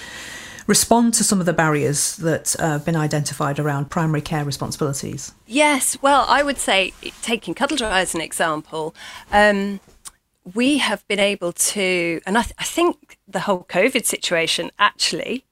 respond 0.67 1.13
to 1.13 1.23
some 1.23 1.39
of 1.39 1.45
the 1.45 1.53
barriers 1.53 2.17
that 2.17 2.55
uh, 2.59 2.73
have 2.73 2.85
been 2.85 2.95
identified 2.95 3.57
around 3.57 3.89
primary 3.89 4.21
care 4.21 4.43
responsibilities? 4.43 5.33
Yes, 5.47 5.97
well, 6.01 6.25
I 6.27 6.43
would 6.43 6.57
say, 6.57 6.93
taking 7.21 7.53
Cuddle 7.53 7.77
Dry 7.77 8.01
as 8.01 8.13
an 8.13 8.21
example, 8.21 8.93
um, 9.31 9.79
we 10.53 10.77
have 10.77 11.07
been 11.07 11.19
able 11.19 11.51
to, 11.51 12.21
and 12.25 12.37
I, 12.37 12.43
th- 12.43 12.55
I 12.57 12.63
think 12.63 13.17
the 13.27 13.41
whole 13.41 13.65
COVID 13.69 14.05
situation 14.05 14.71
actually 14.79 15.45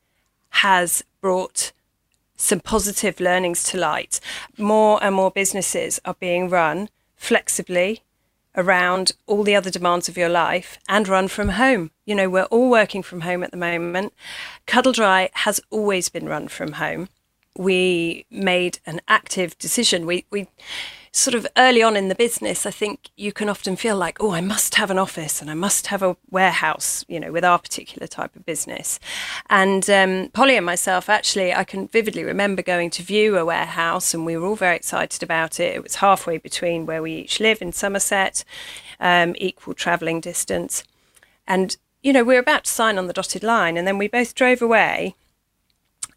has 0.49 1.03
brought 1.21 1.71
some 2.37 2.59
positive 2.59 3.19
learnings 3.19 3.63
to 3.65 3.77
light. 3.77 4.19
More 4.57 5.03
and 5.03 5.15
more 5.15 5.31
businesses 5.31 5.99
are 6.05 6.15
being 6.19 6.49
run 6.49 6.89
flexibly 7.15 8.01
around 8.57 9.11
all 9.27 9.43
the 9.43 9.55
other 9.55 9.69
demands 9.69 10.07
of 10.07 10.17
your 10.17 10.29
life 10.29 10.77
and 10.87 11.07
run 11.07 11.27
from 11.27 11.49
home. 11.49 11.91
You 12.05 12.15
know, 12.15 12.29
we're 12.29 12.43
all 12.43 12.69
working 12.69 13.03
from 13.03 13.21
home 13.21 13.43
at 13.43 13.51
the 13.51 13.57
moment. 13.57 14.13
Cuddle 14.65 14.93
Dry 14.93 15.29
has 15.33 15.59
always 15.69 16.09
been 16.09 16.27
run 16.27 16.47
from 16.47 16.73
home. 16.73 17.09
We 17.57 18.25
made 18.29 18.79
an 18.85 19.01
active 19.07 19.57
decision. 19.57 20.05
We 20.05 20.25
we 20.29 20.47
sort 21.15 21.34
of 21.34 21.48
early 21.55 21.81
on 21.81 21.95
in 21.95 22.10
the 22.10 22.15
business, 22.15 22.65
I 22.65 22.72
think 22.72 23.10
you 23.15 23.31
can 23.31 23.48
often 23.48 23.77
feel 23.77 23.95
like, 23.95 24.17
oh, 24.19 24.31
I 24.31 24.41
must 24.41 24.75
have 24.75 24.91
an 24.91 24.98
office 24.98 25.41
and 25.41 25.50
I 25.50 25.53
must 25.53 25.88
have 25.88 26.03
a 26.03 26.17
warehouse, 26.29 27.05
you 27.07 27.22
know, 27.22 27.31
with 27.31 27.45
our 27.45 27.57
particular 27.57 28.05
type 28.05 28.36
of 28.36 28.45
business. 28.45 29.00
And 29.50 29.89
um, 29.89 30.29
Polly 30.34 30.57
and 30.57 30.65
myself, 30.65 31.07
actually, 31.07 31.53
I 31.53 31.63
can 31.63 31.88
vividly 31.88 32.24
remember 32.25 32.62
going 32.62 32.89
to 32.91 33.03
view 33.03 33.38
a 33.38 33.45
warehouse 33.45 34.13
and 34.13 34.25
we 34.25 34.36
were 34.36 34.45
all 34.45 34.57
very 34.57 34.75
excited 34.75 35.24
about 35.24 35.57
it. 35.57 35.75
It 35.75 35.84
was 35.84 35.95
halfway 35.95 36.38
between 36.38 36.86
where 36.86 37.01
we 37.01 37.13
each 37.13 37.39
live 37.39 37.62
in 37.62 37.72
Somerset, 37.72 38.43
um, 39.00 39.36
equal 39.38 39.74
travelling 39.74 40.19
distance. 40.19 40.84
And, 41.48 41.77
you 42.03 42.12
know, 42.12 42.25
we 42.25 42.34
were 42.34 42.41
about 42.41 42.65
to 42.65 42.72
sign 42.72 42.98
on 42.98 43.07
the 43.07 43.13
dotted 43.13 43.43
line 43.43 43.77
and 43.77 43.88
then 43.88 43.98
we 43.98 44.10
both 44.10 44.36
drove 44.36 44.62
away 44.62 45.15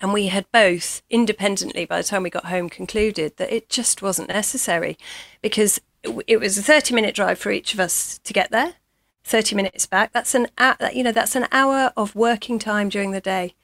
and 0.00 0.12
we 0.12 0.28
had 0.28 0.50
both 0.52 1.02
independently, 1.10 1.84
by 1.84 1.98
the 1.98 2.06
time 2.06 2.22
we 2.22 2.30
got 2.30 2.46
home, 2.46 2.68
concluded 2.68 3.36
that 3.36 3.52
it 3.52 3.68
just 3.68 4.02
wasn't 4.02 4.28
necessary 4.28 4.96
because 5.42 5.80
it 6.26 6.38
was 6.38 6.56
a 6.56 6.62
30 6.62 6.94
minute 6.94 7.14
drive 7.14 7.38
for 7.38 7.50
each 7.50 7.74
of 7.74 7.80
us 7.80 8.18
to 8.18 8.32
get 8.32 8.50
there, 8.50 8.74
30 9.24 9.56
minutes 9.56 9.86
back. 9.86 10.12
That's 10.12 10.34
an, 10.34 10.46
you 10.92 11.02
know, 11.02 11.12
that's 11.12 11.34
an 11.36 11.48
hour 11.50 11.92
of 11.96 12.14
working 12.14 12.58
time 12.58 12.88
during 12.88 13.10
the 13.10 13.20
day. 13.20 13.54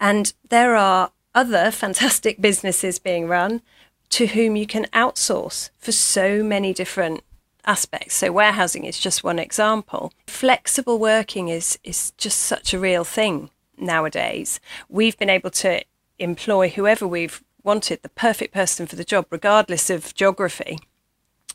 And 0.00 0.32
there 0.48 0.76
are 0.76 1.12
other 1.34 1.70
fantastic 1.70 2.40
businesses 2.40 2.98
being 2.98 3.28
run 3.28 3.62
to 4.10 4.28
whom 4.28 4.56
you 4.56 4.66
can 4.66 4.84
outsource 4.86 5.70
for 5.78 5.92
so 5.92 6.42
many 6.42 6.72
different 6.72 7.22
aspects. 7.66 8.14
So 8.14 8.30
warehousing 8.30 8.84
is 8.84 8.98
just 8.98 9.24
one 9.24 9.38
example. 9.38 10.12
Flexible 10.26 10.98
working 10.98 11.48
is 11.48 11.78
is 11.82 12.12
just 12.12 12.38
such 12.38 12.72
a 12.74 12.78
real 12.78 13.04
thing 13.04 13.50
nowadays, 13.78 14.60
we've 14.88 15.18
been 15.18 15.30
able 15.30 15.50
to 15.50 15.82
employ 16.18 16.68
whoever 16.68 17.06
we've 17.06 17.42
wanted, 17.62 18.02
the 18.02 18.08
perfect 18.10 18.54
person 18.54 18.86
for 18.86 18.96
the 18.96 19.04
job, 19.04 19.26
regardless 19.30 19.90
of 19.90 20.14
geography, 20.14 20.78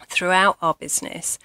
throughout 0.08 0.58
our 0.62 0.74
business. 0.74 1.38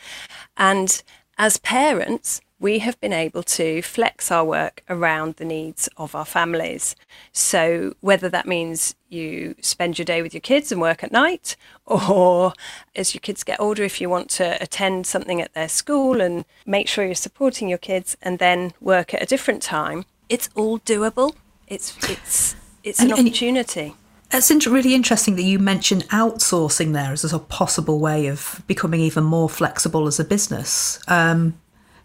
And 0.57 1.03
as 1.39 1.59
parents, 1.59 2.41
we 2.61 2.79
have 2.79 2.99
been 3.01 3.13
able 3.13 3.43
to 3.43 3.83
flex 3.83 4.31
our 4.31 4.45
work 4.45 4.83
around 4.89 5.37
the 5.37 5.45
needs 5.45 5.89
of 5.97 6.15
our 6.15 6.25
families. 6.25 6.97
So, 7.31 7.95
whether 8.01 8.29
that 8.31 8.47
means 8.47 8.95
you 9.11 9.55
spend 9.61 9.99
your 9.99 10.05
day 10.07 10.23
with 10.23 10.33
your 10.33 10.41
kids 10.41 10.73
and 10.73 10.81
work 10.81 11.05
at 11.05 11.13
night, 11.13 11.57
or 11.87 12.55
as 12.97 13.13
your 13.13 13.21
kids 13.21 13.45
get 13.45 13.61
older, 13.61 13.83
if 13.83 14.01
you 14.01 14.09
want 14.09 14.31
to 14.31 14.57
attend 14.63 15.07
something 15.07 15.43
at 15.43 15.53
their 15.53 15.69
school 15.69 16.21
and 16.23 16.47
make 16.65 16.89
sure 16.89 17.05
you're 17.05 17.15
supporting 17.15 17.69
your 17.69 17.79
kids 17.79 18.17
and 18.23 18.39
then 18.39 18.73
work 18.81 19.13
at 19.13 19.23
a 19.23 19.27
different 19.27 19.61
time, 19.61 20.07
it's 20.29 20.49
all 20.55 20.79
doable. 20.81 21.35
It's 21.69 21.97
it's 22.09 22.57
it's 22.83 23.01
an 23.01 23.11
and, 23.11 23.21
opportunity. 23.21 23.95
it's 24.33 24.67
really 24.67 24.95
interesting 24.95 25.37
that 25.37 25.43
you 25.43 25.59
mentioned 25.59 26.05
outsourcing 26.09 26.93
there 26.93 27.13
as 27.13 27.33
a 27.33 27.39
possible 27.39 27.99
way 27.99 28.27
of 28.27 28.63
becoming 28.67 29.01
even 29.01 29.25
more 29.25 29.49
flexible 29.49 30.07
as 30.07 30.21
a 30.21 30.25
business. 30.25 31.01
Um, 31.09 31.59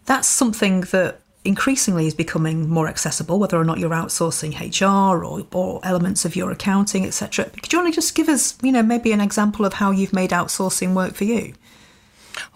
that's 0.06 0.28
something 0.28 0.82
that 0.92 1.20
increasingly 1.44 2.06
is 2.06 2.14
becoming 2.14 2.68
more 2.68 2.88
accessible, 2.88 3.38
whether 3.38 3.58
or 3.58 3.64
not 3.64 3.78
you're 3.78 3.90
outsourcing 3.90 4.52
HR 4.58 5.24
or, 5.24 5.46
or 5.52 5.80
elements 5.84 6.24
of 6.24 6.36
your 6.36 6.50
accounting, 6.50 7.06
etc. 7.06 7.46
Could 7.46 7.72
you 7.72 7.78
only 7.78 7.92
just 7.92 8.14
give 8.14 8.28
us, 8.28 8.58
you 8.62 8.72
know, 8.72 8.82
maybe 8.82 9.12
an 9.12 9.20
example 9.20 9.64
of 9.64 9.74
how 9.74 9.90
you've 9.90 10.12
made 10.12 10.30
outsourcing 10.30 10.94
work 10.94 11.14
for 11.14 11.24
you? 11.24 11.54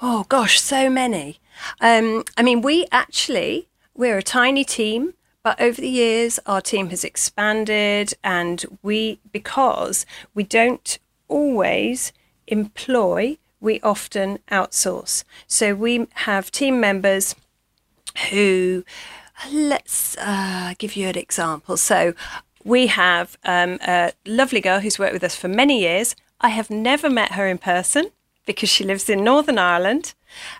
Oh 0.02 0.24
gosh, 0.28 0.60
so 0.60 0.90
many. 0.90 1.40
Um, 1.80 2.24
I 2.36 2.42
mean, 2.42 2.60
we 2.62 2.86
actually 2.92 3.68
we're 3.94 4.18
a 4.18 4.22
tiny 4.22 4.64
team. 4.64 5.14
But 5.44 5.60
over 5.60 5.78
the 5.78 5.88
years, 5.88 6.40
our 6.46 6.62
team 6.62 6.88
has 6.88 7.04
expanded, 7.04 8.14
and 8.24 8.64
we, 8.82 9.20
because 9.30 10.06
we 10.34 10.42
don't 10.42 10.98
always 11.28 12.14
employ, 12.46 13.36
we 13.60 13.78
often 13.82 14.38
outsource. 14.50 15.22
So 15.46 15.74
we 15.74 16.06
have 16.14 16.50
team 16.50 16.80
members 16.80 17.34
who, 18.30 18.84
let's 19.52 20.16
uh, 20.16 20.72
give 20.78 20.96
you 20.96 21.08
an 21.08 21.18
example. 21.18 21.76
So 21.76 22.14
we 22.64 22.86
have 22.86 23.36
um, 23.44 23.78
a 23.86 24.12
lovely 24.24 24.62
girl 24.62 24.80
who's 24.80 24.98
worked 24.98 25.12
with 25.12 25.24
us 25.24 25.36
for 25.36 25.48
many 25.48 25.80
years. 25.80 26.16
I 26.40 26.48
have 26.48 26.70
never 26.70 27.10
met 27.10 27.32
her 27.32 27.46
in 27.46 27.58
person 27.58 28.10
because 28.44 28.68
she 28.68 28.84
lives 28.84 29.08
in 29.08 29.24
Northern 29.24 29.58
Ireland. 29.58 30.14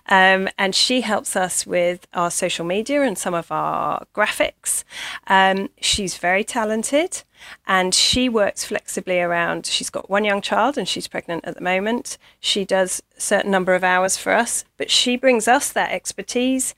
Um, 0.07 0.47
and 0.57 0.73
she 0.73 1.01
helps 1.01 1.35
us 1.35 1.67
with 1.67 2.07
our 2.13 2.31
social 2.31 2.65
media 2.65 3.01
and 3.01 3.17
some 3.17 3.33
of 3.33 3.51
our 3.51 4.05
graphics. 4.15 4.83
Um, 5.27 5.69
she's 5.81 6.17
very 6.17 6.43
talented 6.43 7.23
and 7.67 7.93
she 7.93 8.29
works 8.29 8.65
flexibly 8.65 9.19
around. 9.19 9.65
She's 9.65 9.89
got 9.89 10.09
one 10.09 10.23
young 10.23 10.41
child 10.41 10.77
and 10.77 10.87
she's 10.87 11.07
pregnant 11.07 11.45
at 11.45 11.55
the 11.55 11.61
moment. 11.61 12.17
She 12.39 12.65
does 12.65 13.01
a 13.17 13.21
certain 13.21 13.51
number 13.51 13.75
of 13.75 13.83
hours 13.83 14.17
for 14.17 14.31
us, 14.31 14.63
but 14.77 14.89
she 14.89 15.17
brings 15.17 15.47
us 15.47 15.71
that 15.71 15.91
expertise. 15.91 16.73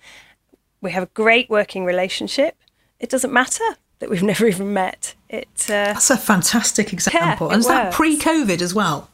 We 0.81 0.91
have 0.91 1.03
a 1.03 1.11
great 1.13 1.49
working 1.49 1.85
relationship. 1.85 2.55
It 2.99 3.09
doesn't 3.09 3.33
matter 3.33 3.77
that 3.99 4.09
we've 4.09 4.23
never 4.33 4.47
even 4.47 4.73
met. 4.73 5.15
It 5.29 5.47
uh, 5.65 5.93
that's 5.93 6.09
a 6.09 6.17
fantastic 6.17 6.93
example, 6.93 7.47
yeah, 7.47 7.53
and 7.53 7.59
is 7.59 7.67
works. 7.67 7.67
that 7.67 7.93
pre-COVID 7.93 8.61
as 8.61 8.73
well? 8.73 9.09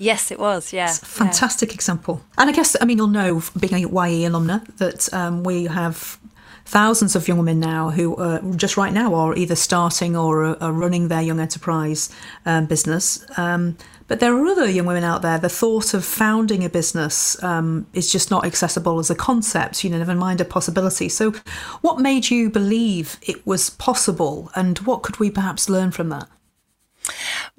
Yes, 0.00 0.30
it 0.30 0.38
was. 0.38 0.72
Yeah, 0.72 0.90
fantastic 0.90 1.68
yeah. 1.68 1.74
example. 1.74 2.22
And 2.38 2.48
I 2.48 2.52
guess 2.54 2.74
I 2.80 2.86
mean 2.86 2.96
you'll 2.96 3.08
know, 3.08 3.42
being 3.58 3.74
a 3.74 3.80
YE 3.80 4.24
alumna, 4.24 4.66
that 4.78 5.12
um, 5.12 5.44
we 5.44 5.64
have 5.64 6.18
thousands 6.64 7.14
of 7.14 7.28
young 7.28 7.36
women 7.36 7.60
now 7.60 7.90
who 7.90 8.16
uh, 8.16 8.40
just 8.56 8.76
right 8.76 8.94
now 8.94 9.14
are 9.14 9.36
either 9.36 9.54
starting 9.54 10.16
or 10.16 10.44
are, 10.44 10.62
are 10.62 10.72
running 10.72 11.08
their 11.08 11.20
young 11.20 11.38
enterprise 11.38 12.10
um, 12.46 12.64
business. 12.64 13.26
Um, 13.36 13.76
but 14.08 14.20
there 14.20 14.34
are 14.34 14.46
other 14.46 14.70
young 14.70 14.86
women 14.86 15.04
out 15.04 15.20
there. 15.20 15.38
The 15.38 15.50
thought 15.50 15.92
of 15.92 16.04
founding 16.04 16.64
a 16.64 16.70
business 16.70 17.40
um, 17.44 17.86
is 17.92 18.10
just 18.10 18.30
not 18.30 18.46
accessible 18.46 18.98
as 19.00 19.10
a 19.10 19.14
concept. 19.14 19.84
You 19.84 19.90
know, 19.90 19.98
never 19.98 20.14
mind 20.14 20.40
a 20.40 20.46
possibility. 20.46 21.10
So, 21.10 21.32
what 21.82 22.00
made 22.00 22.30
you 22.30 22.48
believe 22.48 23.18
it 23.20 23.46
was 23.46 23.68
possible, 23.68 24.50
and 24.54 24.78
what 24.80 25.02
could 25.02 25.20
we 25.20 25.30
perhaps 25.30 25.68
learn 25.68 25.90
from 25.90 26.08
that? 26.08 26.26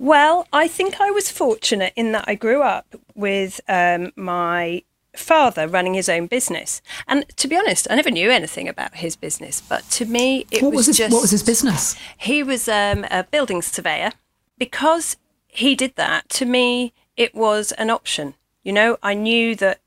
Well, 0.01 0.48
I 0.51 0.67
think 0.67 1.00
I 1.00 1.12
was 1.12 1.29
fortunate 1.29 1.93
in 1.96 2.12
that 2.13 2.25
I 2.25 2.34
grew 2.34 2.63
up 2.63 2.96
with 3.13 3.62
um, 3.70 4.12
my 4.15 4.81
father 5.15 5.67
running 5.67 5.93
his 5.93 6.10
own 6.10 6.25
business. 6.25 6.81
And 7.08 7.24
to 7.38 7.48
be 7.48 7.55
honest, 7.55 7.86
I 7.88 7.93
never 7.93 8.10
knew 8.10 8.31
anything 8.31 8.67
about 8.67 8.96
his 8.96 9.15
business. 9.15 9.62
But 9.62 9.88
to 9.91 10.05
me, 10.05 10.48
it 10.50 10.63
what 10.63 10.72
was, 10.72 10.77
was 10.77 10.88
his, 10.88 10.98
just. 10.98 11.13
What 11.13 11.22
was 11.22 11.29
his 11.29 11.43
business? 11.43 11.96
He 12.17 12.41
was 12.41 12.67
um, 12.67 13.05
a 13.12 13.25
building 13.25 13.62
surveyor. 13.62 14.13
Because 14.58 15.17
he 15.46 15.75
did 15.75 15.96
that, 15.98 16.27
to 16.29 16.46
me, 16.46 16.93
it 17.15 17.36
was 17.36 17.72
an 17.74 17.91
option. 17.91 18.34
You 18.63 18.74
know, 18.74 18.98
I 19.03 19.13
knew 19.13 19.55
that 19.58 19.81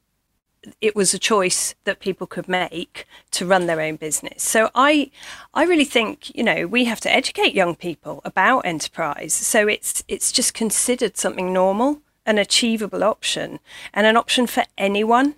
it 0.81 0.97
was 0.97 1.15
a 1.15 1.19
choice 1.19 1.75
that 1.85 2.01
people 2.01 2.27
could 2.27 2.49
make 2.49 3.07
to 3.33 3.47
run 3.47 3.67
their 3.67 3.81
own 3.81 3.97
business. 3.97 4.43
So 4.43 4.71
I 4.75 5.11
I 5.53 5.65
really 5.65 5.85
think, 5.85 6.35
you 6.37 6.45
know, 6.45 6.67
we 6.67 6.85
have 6.85 7.01
to 7.01 7.13
educate 7.13 7.55
young 7.55 7.75
people 7.75 8.21
about 8.25 8.67
enterprise. 8.67 9.35
So 9.35 9.69
it's 9.69 10.05
it's 10.09 10.33
just 10.33 10.55
considered 10.55 11.17
something 11.17 11.53
normal, 11.53 12.01
an 12.27 12.39
achievable 12.39 13.05
option, 13.05 13.59
and 13.93 14.07
an 14.07 14.17
option 14.17 14.47
for 14.47 14.65
anyone, 14.79 15.35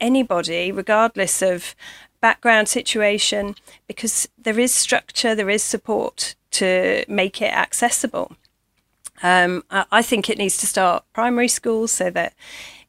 anybody, 0.00 0.72
regardless 0.72 1.42
of 1.42 1.74
background 2.20 2.68
situation, 2.68 3.54
because 3.86 4.28
there 4.36 4.58
is 4.58 4.74
structure, 4.74 5.34
there 5.34 5.50
is 5.50 5.62
support 5.62 6.34
to 6.50 7.04
make 7.08 7.42
it 7.42 7.52
accessible. 7.52 8.32
Um, 9.22 9.64
I 9.70 10.02
think 10.02 10.28
it 10.28 10.38
needs 10.38 10.58
to 10.58 10.66
start 10.66 11.04
primary 11.14 11.48
schools 11.48 11.92
so 11.92 12.10
that 12.10 12.34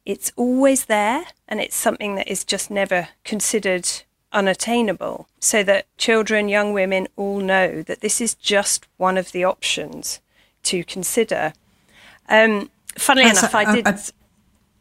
it's 0.08 0.32
always 0.38 0.86
there 0.86 1.26
and 1.50 1.60
it's 1.60 1.76
something 1.76 2.16
that 2.16 2.30
is 2.30 2.46
just 2.46 2.72
never 2.72 3.10
considered 3.26 3.86
unattainable 4.32 5.28
so 5.42 5.64
that 5.64 5.86
children, 5.98 6.48
young 6.48 6.72
women 6.72 7.10
all 7.18 7.42
know 7.42 7.82
that 7.84 8.00
this 8.00 8.22
is 8.22 8.34
just 8.34 8.88
one 8.96 9.18
of 9.18 9.34
the 9.34 9.44
options 9.44 10.22
to 10.64 10.86
consider. 10.86 11.52
Um, 12.30 12.70
funnily 12.98 13.28
That's 13.28 13.40
enough, 13.40 13.54
a, 13.54 13.58
I 13.58 13.76
did. 13.76 13.88
I, 13.88 14.00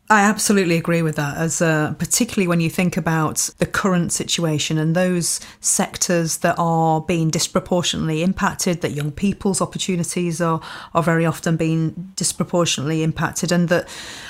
I 0.08 0.20
absolutely 0.20 0.76
agree 0.76 1.02
with 1.02 1.16
that. 1.16 1.36
As 1.36 1.60
uh, 1.60 1.92
particularly 1.98 2.46
when 2.46 2.60
you 2.60 2.70
think 2.70 2.96
about 2.96 3.50
the 3.58 3.66
current 3.66 4.12
situation 4.12 4.78
and 4.78 4.94
those 4.94 5.40
sectors 5.60 6.38
that 6.38 6.54
are 6.58 7.00
being 7.00 7.28
disproportionately 7.28 8.22
impacted, 8.22 8.82
that 8.82 8.92
young 8.92 9.10
people's 9.10 9.60
opportunities 9.60 10.40
are 10.40 10.60
are 10.94 11.02
very 11.02 11.26
often 11.26 11.56
being 11.56 12.12
disproportionately 12.14 13.02
impacted, 13.02 13.50
and 13.50 13.68
that 13.68 13.88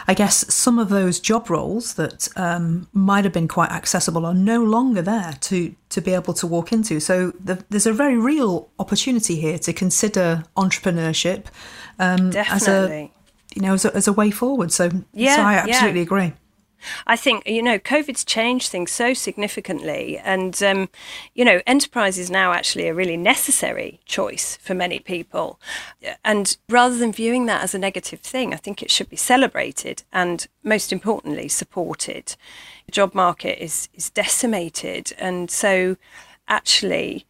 I 0.08 0.14
guess 0.14 0.52
some 0.52 0.78
of 0.78 0.88
those 0.88 1.20
job 1.20 1.50
roles 1.50 1.94
that 1.94 2.28
um, 2.36 2.88
might 2.94 3.24
have 3.24 3.34
been 3.34 3.48
quite 3.48 3.70
accessible 3.70 4.24
are 4.24 4.34
no 4.34 4.64
longer 4.64 5.02
there 5.02 5.36
to 5.42 5.74
to 5.90 6.00
be 6.00 6.12
able 6.12 6.32
to 6.34 6.46
walk 6.46 6.72
into. 6.72 7.00
So 7.00 7.32
the, 7.38 7.62
there's 7.68 7.86
a 7.86 7.92
very 7.92 8.16
real 8.16 8.70
opportunity 8.78 9.36
here 9.36 9.58
to 9.58 9.74
consider 9.74 10.44
entrepreneurship 10.56 11.46
um, 11.98 12.34
as 12.34 12.66
a 12.66 13.10
you 13.56 13.62
know, 13.62 13.74
as 13.74 13.84
a, 13.84 13.96
as 13.96 14.06
a 14.06 14.12
way 14.12 14.30
forward. 14.30 14.70
So, 14.70 14.90
yeah, 15.12 15.36
so 15.36 15.42
I 15.42 15.54
absolutely 15.54 16.00
yeah. 16.00 16.04
agree. 16.04 16.32
I 17.06 17.16
think 17.16 17.46
you 17.46 17.62
know 17.62 17.78
COVID's 17.78 18.24
changed 18.24 18.68
things 18.68 18.92
so 18.92 19.14
significantly, 19.14 20.18
and 20.18 20.62
um, 20.62 20.90
you 21.34 21.44
know 21.44 21.60
enterprise 21.66 22.18
is 22.18 22.30
now 22.30 22.52
actually 22.52 22.86
a 22.86 22.94
really 22.94 23.16
necessary 23.16 23.98
choice 24.04 24.56
for 24.56 24.74
many 24.74 24.98
people. 24.98 25.58
And 26.22 26.56
rather 26.68 26.96
than 26.96 27.12
viewing 27.12 27.46
that 27.46 27.62
as 27.62 27.74
a 27.74 27.78
negative 27.78 28.20
thing, 28.20 28.52
I 28.52 28.58
think 28.58 28.82
it 28.82 28.90
should 28.90 29.08
be 29.08 29.16
celebrated 29.16 30.02
and 30.12 30.46
most 30.62 30.92
importantly 30.92 31.48
supported. 31.48 32.36
The 32.84 32.92
job 32.92 33.14
market 33.14 33.60
is 33.60 33.88
is 33.94 34.10
decimated, 34.10 35.14
and 35.18 35.50
so 35.50 35.96
actually 36.46 37.26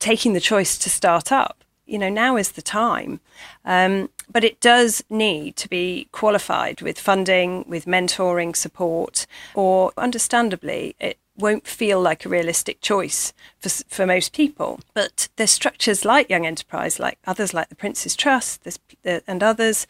taking 0.00 0.32
the 0.32 0.40
choice 0.40 0.76
to 0.78 0.90
start 0.90 1.30
up, 1.30 1.62
you 1.90 1.98
know, 1.98 2.08
now 2.08 2.36
is 2.36 2.52
the 2.52 2.62
time. 2.62 3.20
Um, 3.64 4.10
but 4.30 4.44
it 4.44 4.60
does 4.60 5.02
need 5.10 5.56
to 5.56 5.68
be 5.68 6.06
qualified 6.12 6.80
with 6.80 7.00
funding, 7.00 7.64
with 7.68 7.84
mentoring 7.84 8.54
support, 8.54 9.26
or 9.54 9.92
understandably, 9.98 10.94
it 11.00 11.18
won't 11.36 11.66
feel 11.66 12.00
like 12.00 12.24
a 12.24 12.28
realistic 12.28 12.80
choice 12.80 13.32
for, 13.58 13.70
for 13.88 14.06
most 14.06 14.32
people. 14.32 14.78
But 14.94 15.28
there's 15.36 15.50
structures 15.50 16.04
like 16.04 16.30
Young 16.30 16.46
Enterprise, 16.46 17.00
like 17.00 17.18
others 17.26 17.52
like 17.52 17.70
the 17.70 17.74
Prince's 17.74 18.14
Trust 18.14 18.66
and 19.04 19.42
others, 19.42 19.86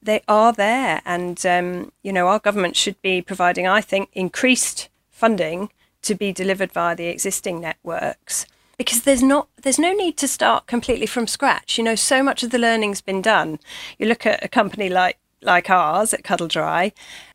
they 0.00 0.22
are 0.28 0.52
there. 0.52 1.02
And, 1.04 1.44
um, 1.44 1.92
you 2.02 2.12
know, 2.12 2.28
our 2.28 2.38
government 2.38 2.76
should 2.76 3.00
be 3.02 3.20
providing, 3.20 3.66
I 3.66 3.80
think, 3.80 4.08
increased 4.12 4.88
funding 5.10 5.70
to 6.02 6.14
be 6.14 6.32
delivered 6.32 6.72
via 6.72 6.94
the 6.94 7.08
existing 7.08 7.60
networks 7.60 8.46
because 8.76 9.02
there's 9.02 9.22
not 9.22 9.48
there's 9.62 9.78
no 9.78 9.92
need 9.92 10.16
to 10.18 10.28
start 10.28 10.66
completely 10.66 11.06
from 11.06 11.26
scratch. 11.26 11.78
You 11.78 11.84
know, 11.84 11.94
so 11.94 12.22
much 12.22 12.42
of 12.42 12.50
the 12.50 12.58
learning's 12.58 13.00
been 13.00 13.22
done. 13.22 13.58
You 13.98 14.06
look 14.06 14.26
at 14.26 14.44
a 14.44 14.48
company 14.48 14.88
like 14.88 15.18
like 15.42 15.70
ours 15.70 16.12
at 16.12 16.24
Cuddle 16.24 16.48
Dry, 16.48 16.92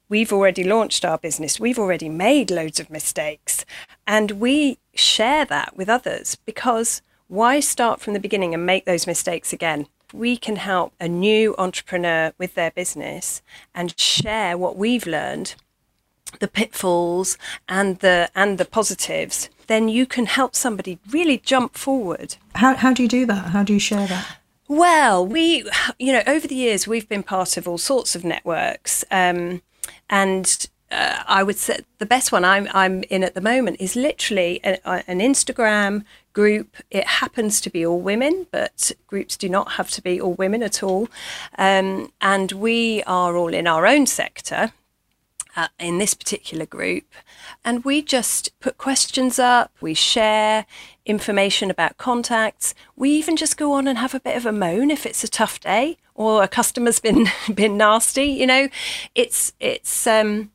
we've 0.10 0.33
already 0.33 0.63
launched 0.63 1.05
our 1.05 1.17
business. 1.17 1.60
We've 1.60 1.79
already 1.79 2.10
made 2.10 2.51
loads 2.51 2.79
of 2.79 2.89
mistakes, 2.89 3.65
and 4.07 4.31
we 4.31 4.77
share 4.93 5.45
that 5.45 5.75
with 5.77 5.89
others 5.89 6.36
because 6.36 7.01
why 7.27 7.60
start 7.62 8.01
from 8.01 8.13
the 8.13 8.19
beginning 8.19 8.53
and 8.53 8.65
make 8.65 8.86
those 8.86 9.07
mistakes 9.07 9.53
again? 9.53 9.88
We 10.13 10.36
can 10.36 10.57
help 10.57 10.93
a 11.00 11.07
new 11.07 11.55
entrepreneur 11.57 12.33
with 12.38 12.55
their 12.55 12.71
business 12.71 13.41
and 13.74 13.98
share 13.98 14.57
what 14.57 14.75
we've 14.75 15.07
learned, 15.07 15.55
the 16.39 16.50
pitfalls 16.50 17.38
and 17.69 18.00
the 18.00 18.29
and 18.36 18.57
the 18.57 18.65
positives 18.65 19.50
then 19.72 19.88
you 19.88 20.06
can 20.06 20.25
help 20.25 20.56
somebody 20.56 21.00
really 21.10 21.38
jump 21.38 21.75
forward. 21.75 22.36
How, 22.56 22.75
how 22.75 22.94
do 22.94 23.01
you 23.01 23.10
do 23.10 23.25
that? 23.25 23.46
How 23.48 23.63
do 23.63 23.74
you 23.74 23.80
share 23.80 24.06
that? 24.08 24.38
Well, 24.68 25.25
we, 25.25 25.63
you 25.98 26.13
know, 26.13 26.24
over 26.28 26.48
the 26.48 26.56
years, 26.56 26.88
we've 26.88 27.08
been 27.08 27.24
part 27.24 27.58
of 27.58 27.68
all 27.68 27.78
sorts 27.78 28.16
of 28.16 28.24
networks. 28.24 29.04
Um, 29.12 29.62
and 30.10 30.68
uh, 30.92 31.24
I 31.25 31.44
would 31.44 31.58
say 31.58 31.80
the 32.00 32.06
best 32.06 32.32
one 32.32 32.44
I'm, 32.44 32.68
I'm 32.74 33.04
in 33.04 33.24
at 33.24 33.34
the 33.34 33.42
moment 33.42 33.78
is 33.80 33.96
literally 33.96 34.60
a, 34.63 34.78
a, 34.86 35.04
an 35.08 35.20
Instagram 35.20 36.04
group. 36.34 36.78
It 36.90 37.08
happens 37.08 37.62
to 37.62 37.70
be 37.70 37.86
all 37.86 38.00
women, 38.00 38.48
but 38.51 38.92
groups 39.08 39.38
do 39.38 39.48
not 39.48 39.74
have 39.74 39.90
to 39.92 40.01
be 40.01 40.20
all 40.20 40.34
women 40.34 40.63
at 40.63 40.84
all. 40.84 41.08
Um, 41.58 42.12
and 42.22 42.51
we 42.51 43.04
are 43.04 43.36
all 43.38 43.54
in 43.54 43.68
our 43.68 43.88
own 43.88 44.06
sector 44.06 44.74
uh, 45.55 45.67
in 45.79 45.98
this 45.98 46.13
particular 46.13 46.65
group. 46.65 47.05
And 47.63 47.84
we 47.84 48.01
just 48.01 48.58
put 48.60 48.77
questions 48.77 49.39
up, 49.39 49.72
we 49.81 49.93
share 49.93 50.65
information 51.05 51.70
about 51.70 51.98
contacts. 51.98 52.74
We 52.96 53.12
even 53.12 53.36
just 53.36 53.58
go 53.58 53.74
on 53.74 53.88
and 53.88 53.98
have 53.98 54.13
a 54.13 54.20
bit 54.20 54.38
of 54.38 54.46
a 54.46 54.51
moan 54.51 54.91
if 54.91 55.05
it's 55.05 55.24
a 55.24 55.27
tough 55.27 55.60
day 55.60 55.98
or 56.15 56.43
a 56.43 56.48
customer's 56.48 57.00
been 57.00 57.27
been 57.53 57.77
nasty. 57.77 58.25
You 58.25 58.48
know, 58.48 58.70
it's 59.15 59.53
it's 59.60 60.08
um, 60.08 60.51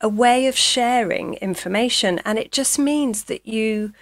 a 0.00 0.08
way 0.08 0.46
of 0.46 0.56
sharing 0.56 1.34
information, 1.34 2.20
and 2.24 2.38
it 2.38 2.52
just 2.52 2.78
means 2.78 3.24
that 3.24 3.46
you 3.46 3.92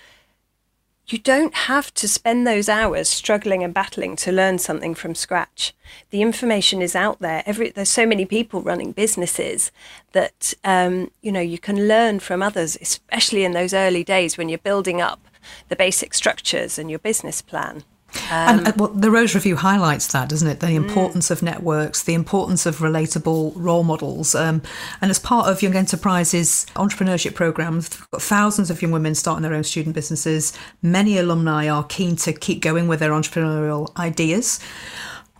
you 1.12 1.18
don't 1.18 1.54
have 1.54 1.92
to 1.94 2.08
spend 2.08 2.46
those 2.46 2.68
hours 2.68 3.08
struggling 3.08 3.62
and 3.62 3.74
battling 3.74 4.16
to 4.16 4.32
learn 4.32 4.58
something 4.58 4.94
from 4.94 5.14
scratch. 5.14 5.74
The 6.10 6.22
information 6.22 6.80
is 6.80 6.96
out 6.96 7.18
there. 7.18 7.42
Every, 7.44 7.70
there's 7.70 7.88
so 7.88 8.06
many 8.06 8.24
people 8.24 8.62
running 8.62 8.92
businesses 8.92 9.70
that 10.12 10.54
um, 10.64 11.10
you 11.20 11.32
know 11.32 11.40
you 11.40 11.58
can 11.58 11.86
learn 11.88 12.20
from 12.20 12.42
others, 12.42 12.78
especially 12.80 13.44
in 13.44 13.52
those 13.52 13.74
early 13.74 14.04
days 14.04 14.38
when 14.38 14.48
you're 14.48 14.58
building 14.58 15.00
up 15.00 15.28
the 15.68 15.76
basic 15.76 16.14
structures 16.14 16.78
and 16.78 16.88
your 16.88 16.98
business 16.98 17.42
plan. 17.42 17.84
Um, 18.30 18.58
and 18.58 18.68
uh, 18.68 18.72
well, 18.76 18.88
the 18.88 19.10
Rose 19.10 19.34
Review 19.34 19.56
highlights 19.56 20.08
that, 20.08 20.28
doesn't 20.28 20.48
it? 20.48 20.60
The 20.60 20.68
mm. 20.68 20.76
importance 20.76 21.28
mm. 21.28 21.30
of 21.32 21.42
networks, 21.42 22.02
the 22.02 22.14
importance 22.14 22.66
of 22.66 22.78
relatable 22.78 23.52
role 23.56 23.84
models. 23.84 24.34
Um, 24.34 24.62
and 25.00 25.10
as 25.10 25.18
part 25.18 25.48
of 25.48 25.62
Young 25.62 25.74
Enterprises 25.74 26.66
entrepreneurship 26.74 27.34
programs, 27.34 27.88
thousands 27.88 28.70
of 28.70 28.82
young 28.82 28.92
women 28.92 29.14
starting 29.14 29.42
their 29.42 29.54
own 29.54 29.64
student 29.64 29.94
businesses. 29.94 30.52
Many 30.82 31.18
alumni 31.18 31.68
are 31.68 31.84
keen 31.84 32.16
to 32.16 32.32
keep 32.32 32.60
going 32.60 32.88
with 32.88 33.00
their 33.00 33.10
entrepreneurial 33.10 33.96
ideas 33.98 34.60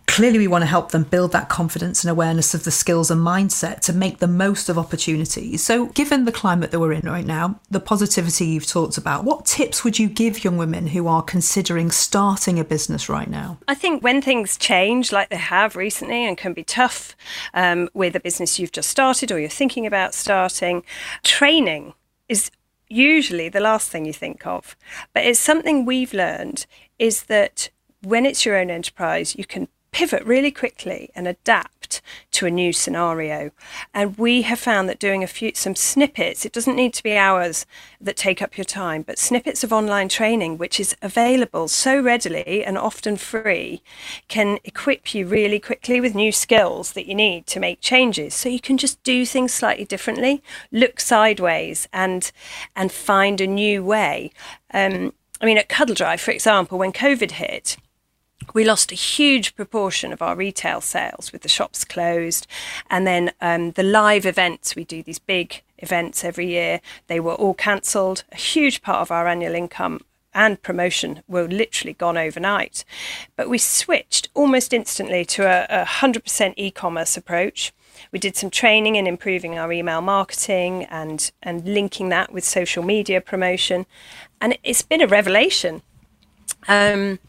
clearly 0.07 0.37
we 0.37 0.47
want 0.47 0.61
to 0.61 0.67
help 0.67 0.91
them 0.91 1.03
build 1.03 1.31
that 1.31 1.49
confidence 1.49 2.03
and 2.03 2.11
awareness 2.11 2.53
of 2.53 2.63
the 2.63 2.71
skills 2.71 3.09
and 3.09 3.21
mindset 3.21 3.79
to 3.81 3.93
make 3.93 4.19
the 4.19 4.27
most 4.27 4.69
of 4.69 4.77
opportunities. 4.77 5.63
So, 5.63 5.87
given 5.87 6.25
the 6.25 6.31
climate 6.31 6.71
that 6.71 6.79
we're 6.79 6.93
in 6.93 7.05
right 7.05 7.25
now, 7.25 7.59
the 7.69 7.79
positivity 7.79 8.45
you've 8.45 8.67
talked 8.67 8.97
about, 8.97 9.23
what 9.23 9.45
tips 9.45 9.83
would 9.83 9.99
you 9.99 10.07
give 10.07 10.43
young 10.43 10.57
women 10.57 10.87
who 10.87 11.07
are 11.07 11.21
considering 11.21 11.91
starting 11.91 12.59
a 12.59 12.63
business 12.63 13.09
right 13.09 13.29
now? 13.29 13.57
I 13.67 13.75
think 13.75 14.03
when 14.03 14.21
things 14.21 14.57
change, 14.57 15.11
like 15.11 15.29
they 15.29 15.37
have 15.37 15.75
recently, 15.75 16.25
and 16.25 16.37
can 16.37 16.53
be 16.53 16.63
tough 16.63 17.15
um, 17.53 17.89
with 17.93 18.15
a 18.15 18.19
business 18.19 18.59
you've 18.59 18.71
just 18.71 18.89
started 18.89 19.31
or 19.31 19.39
you're 19.39 19.49
thinking 19.49 19.85
about 19.85 20.13
starting, 20.13 20.83
training 21.23 21.93
is 22.29 22.51
usually 22.89 23.49
the 23.49 23.59
last 23.59 23.89
thing 23.89 24.05
you 24.05 24.13
think 24.13 24.45
of. 24.45 24.75
But 25.13 25.25
it's 25.25 25.39
something 25.39 25.85
we've 25.85 26.13
learned 26.13 26.65
is 26.99 27.23
that 27.23 27.69
when 28.03 28.25
it's 28.25 28.45
your 28.45 28.57
own 28.57 28.69
enterprise, 28.69 29.35
you 29.35 29.45
can 29.45 29.67
pivot 29.93 30.25
really 30.25 30.51
quickly 30.51 31.11
and 31.15 31.27
adapt 31.27 32.01
to 32.31 32.45
a 32.45 32.51
new 32.51 32.73
scenario. 32.73 33.51
And 33.93 34.17
we 34.17 34.41
have 34.41 34.59
found 34.59 34.89
that 34.89 34.99
doing 34.99 35.23
a 35.23 35.27
few 35.27 35.51
some 35.53 35.75
snippets, 35.75 36.45
it 36.45 36.51
doesn't 36.51 36.75
need 36.75 36.93
to 36.95 37.03
be 37.03 37.15
hours 37.15 37.65
that 38.01 38.17
take 38.17 38.41
up 38.41 38.57
your 38.57 38.65
time, 38.65 39.03
but 39.03 39.19
snippets 39.19 39.63
of 39.63 39.71
online 39.71 40.09
training 40.09 40.57
which 40.57 40.79
is 40.79 40.95
available 41.01 41.67
so 41.67 42.01
readily 42.01 42.65
and 42.65 42.77
often 42.77 43.15
free 43.15 43.81
can 44.27 44.57
equip 44.63 45.13
you 45.13 45.27
really 45.27 45.59
quickly 45.59 46.01
with 46.01 46.15
new 46.15 46.31
skills 46.31 46.93
that 46.93 47.07
you 47.07 47.15
need 47.15 47.45
to 47.47 47.59
make 47.59 47.79
changes. 47.79 48.33
So 48.33 48.49
you 48.49 48.59
can 48.59 48.77
just 48.77 49.01
do 49.03 49.25
things 49.25 49.53
slightly 49.53 49.85
differently, 49.85 50.41
look 50.71 50.99
sideways 50.99 51.87
and 51.93 52.31
and 52.75 52.91
find 52.91 53.39
a 53.39 53.47
new 53.47 53.83
way. 53.83 54.31
Um, 54.73 55.13
I 55.39 55.45
mean, 55.45 55.57
at 55.57 55.69
Cuddle 55.69 55.93
Dry, 55.93 56.17
for 56.17 56.31
example, 56.31 56.77
when 56.77 56.93
COVID 56.93 57.31
hit, 57.31 57.77
we 58.53 58.63
lost 58.63 58.91
a 58.91 58.95
huge 58.95 59.55
proportion 59.55 60.11
of 60.11 60.21
our 60.21 60.35
retail 60.35 60.81
sales 60.81 61.31
with 61.31 61.41
the 61.41 61.49
shops 61.49 61.85
closed. 61.85 62.47
And 62.89 63.05
then 63.05 63.31
um, 63.41 63.71
the 63.71 63.83
live 63.83 64.25
events, 64.25 64.75
we 64.75 64.83
do 64.83 65.03
these 65.03 65.19
big 65.19 65.61
events 65.77 66.23
every 66.23 66.47
year, 66.47 66.81
they 67.07 67.19
were 67.19 67.35
all 67.35 67.53
cancelled. 67.53 68.23
A 68.31 68.37
huge 68.37 68.81
part 68.81 69.01
of 69.01 69.11
our 69.11 69.27
annual 69.27 69.53
income 69.53 70.01
and 70.33 70.61
promotion 70.61 71.21
were 71.27 71.47
literally 71.47 71.93
gone 71.93 72.17
overnight. 72.17 72.83
But 73.35 73.49
we 73.49 73.57
switched 73.57 74.29
almost 74.33 74.73
instantly 74.73 75.25
to 75.25 75.43
a, 75.43 75.83
a 75.83 75.85
100% 75.85 76.53
e 76.57 76.71
commerce 76.71 77.15
approach. 77.17 77.71
We 78.11 78.19
did 78.19 78.35
some 78.35 78.49
training 78.49 78.95
in 78.95 79.05
improving 79.05 79.57
our 79.57 79.71
email 79.71 80.01
marketing 80.01 80.85
and, 80.85 81.31
and 81.43 81.63
linking 81.65 82.09
that 82.09 82.33
with 82.33 82.43
social 82.43 82.83
media 82.83 83.21
promotion. 83.21 83.85
And 84.41 84.57
it's 84.63 84.81
been 84.81 85.01
a 85.01 85.07
revelation 85.07 85.83
um, 86.67 87.19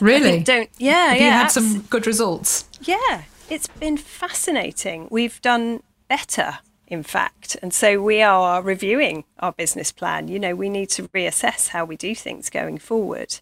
really? 0.00 0.40
Don't. 0.40 0.70
Yeah. 0.78 1.08
Have 1.08 1.20
yeah. 1.20 1.26
You 1.26 1.30
had 1.32 1.48
some 1.48 1.82
good 1.82 2.06
results. 2.06 2.68
Yeah, 2.82 3.22
it's 3.48 3.66
been 3.66 3.96
fascinating. 3.96 5.08
We've 5.10 5.40
done 5.42 5.82
better 6.08 6.58
in 6.92 7.02
fact. 7.02 7.56
And 7.62 7.72
so 7.72 8.02
we 8.02 8.20
are 8.20 8.60
reviewing 8.60 9.24
our 9.38 9.52
business 9.52 9.90
plan. 9.90 10.28
You 10.28 10.38
know, 10.38 10.54
we 10.54 10.68
need 10.68 10.90
to 10.90 11.08
reassess 11.08 11.68
how 11.68 11.86
we 11.86 11.96
do 11.96 12.14
things 12.14 12.50
going 12.50 12.76
forward. 12.76 13.40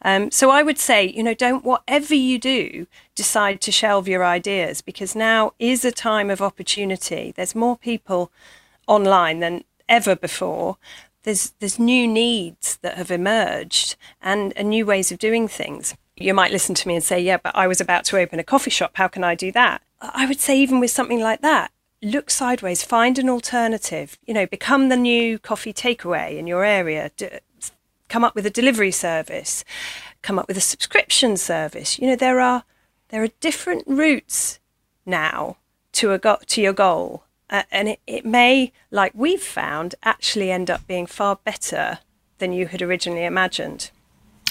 Um, 0.00 0.30
so 0.30 0.48
I 0.50 0.62
would 0.62 0.78
say, 0.78 1.04
you 1.04 1.22
know, 1.22 1.34
don't 1.34 1.64
whatever 1.64 2.14
you 2.14 2.38
do, 2.38 2.86
decide 3.14 3.60
to 3.60 3.72
shelve 3.72 4.08
your 4.08 4.24
ideas 4.24 4.80
because 4.80 5.14
now 5.14 5.52
is 5.58 5.84
a 5.84 5.92
time 5.92 6.30
of 6.30 6.40
opportunity. 6.40 7.32
There's 7.36 7.54
more 7.54 7.76
people 7.76 8.32
online 8.86 9.40
than 9.40 9.64
ever 9.86 10.16
before. 10.16 10.78
There's 11.22 11.52
there's 11.58 11.78
new 11.78 12.06
needs 12.06 12.78
that 12.82 12.96
have 12.96 13.10
emerged 13.10 13.96
and, 14.22 14.52
and 14.56 14.70
new 14.70 14.86
ways 14.86 15.12
of 15.12 15.18
doing 15.18 15.48
things. 15.48 15.96
You 16.16 16.34
might 16.34 16.52
listen 16.52 16.74
to 16.76 16.88
me 16.88 16.94
and 16.94 17.04
say, 17.04 17.20
"Yeah, 17.20 17.38
but 17.38 17.54
I 17.54 17.66
was 17.66 17.80
about 17.80 18.04
to 18.06 18.18
open 18.18 18.38
a 18.38 18.44
coffee 18.44 18.70
shop. 18.70 18.92
How 18.94 19.08
can 19.08 19.24
I 19.24 19.34
do 19.34 19.52
that?" 19.52 19.82
I 20.00 20.26
would 20.26 20.40
say, 20.40 20.58
even 20.58 20.80
with 20.80 20.90
something 20.90 21.20
like 21.20 21.40
that, 21.42 21.72
look 22.02 22.30
sideways, 22.30 22.84
find 22.84 23.18
an 23.18 23.28
alternative. 23.28 24.16
You 24.26 24.34
know, 24.34 24.46
become 24.46 24.88
the 24.88 24.96
new 24.96 25.38
coffee 25.38 25.72
takeaway 25.72 26.38
in 26.38 26.46
your 26.46 26.64
area 26.64 27.10
come 28.08 28.24
up 28.24 28.34
with 28.34 28.46
a 28.46 28.50
delivery 28.50 28.90
service, 28.90 29.64
come 30.22 30.38
up 30.38 30.48
with 30.48 30.56
a 30.56 30.62
subscription 30.62 31.36
service. 31.36 31.98
You 31.98 32.08
know, 32.08 32.16
there 32.16 32.40
are 32.40 32.64
there 33.08 33.22
are 33.22 33.28
different 33.40 33.84
routes 33.86 34.58
now 35.06 35.56
to 35.92 36.12
a 36.12 36.18
go- 36.18 36.40
to 36.46 36.60
your 36.60 36.72
goal, 36.72 37.24
uh, 37.50 37.62
and 37.70 37.88
it, 37.88 38.00
it 38.06 38.24
may, 38.24 38.72
like 38.90 39.12
we've 39.14 39.42
found, 39.42 39.94
actually 40.02 40.50
end 40.50 40.70
up 40.70 40.86
being 40.86 41.06
far 41.06 41.36
better 41.44 41.98
than 42.38 42.52
you 42.52 42.66
had 42.66 42.82
originally 42.82 43.24
imagined. 43.24 43.90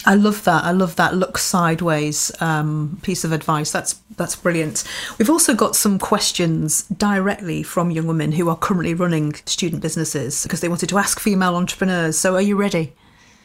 I 0.06 0.16
love 0.16 0.44
that. 0.46 0.64
I 0.64 0.72
love 0.72 0.96
that 0.96 1.16
look 1.16 1.38
sideways 1.38 2.32
um, 2.42 2.98
piece 3.02 3.24
of 3.24 3.32
advice. 3.32 3.72
That's 3.72 3.94
that's 4.16 4.36
brilliant. 4.36 4.84
We've 5.18 5.30
also 5.30 5.54
got 5.54 5.76
some 5.76 6.00
questions 6.00 6.84
directly 6.84 7.64
from 7.64 7.92
young 7.92 8.08
women 8.08 8.32
who 8.32 8.48
are 8.48 8.56
currently 8.56 8.94
running 8.94 9.34
student 9.46 9.82
businesses 9.82 10.44
because 10.44 10.62
they 10.62 10.70
wanted 10.70 10.90
to 10.90 10.98
ask 10.98 11.20
female 11.20 11.56
entrepreneurs. 11.56 12.18
So, 12.18 12.36
are 12.36 12.42
you 12.42 12.56
ready? 12.56 12.94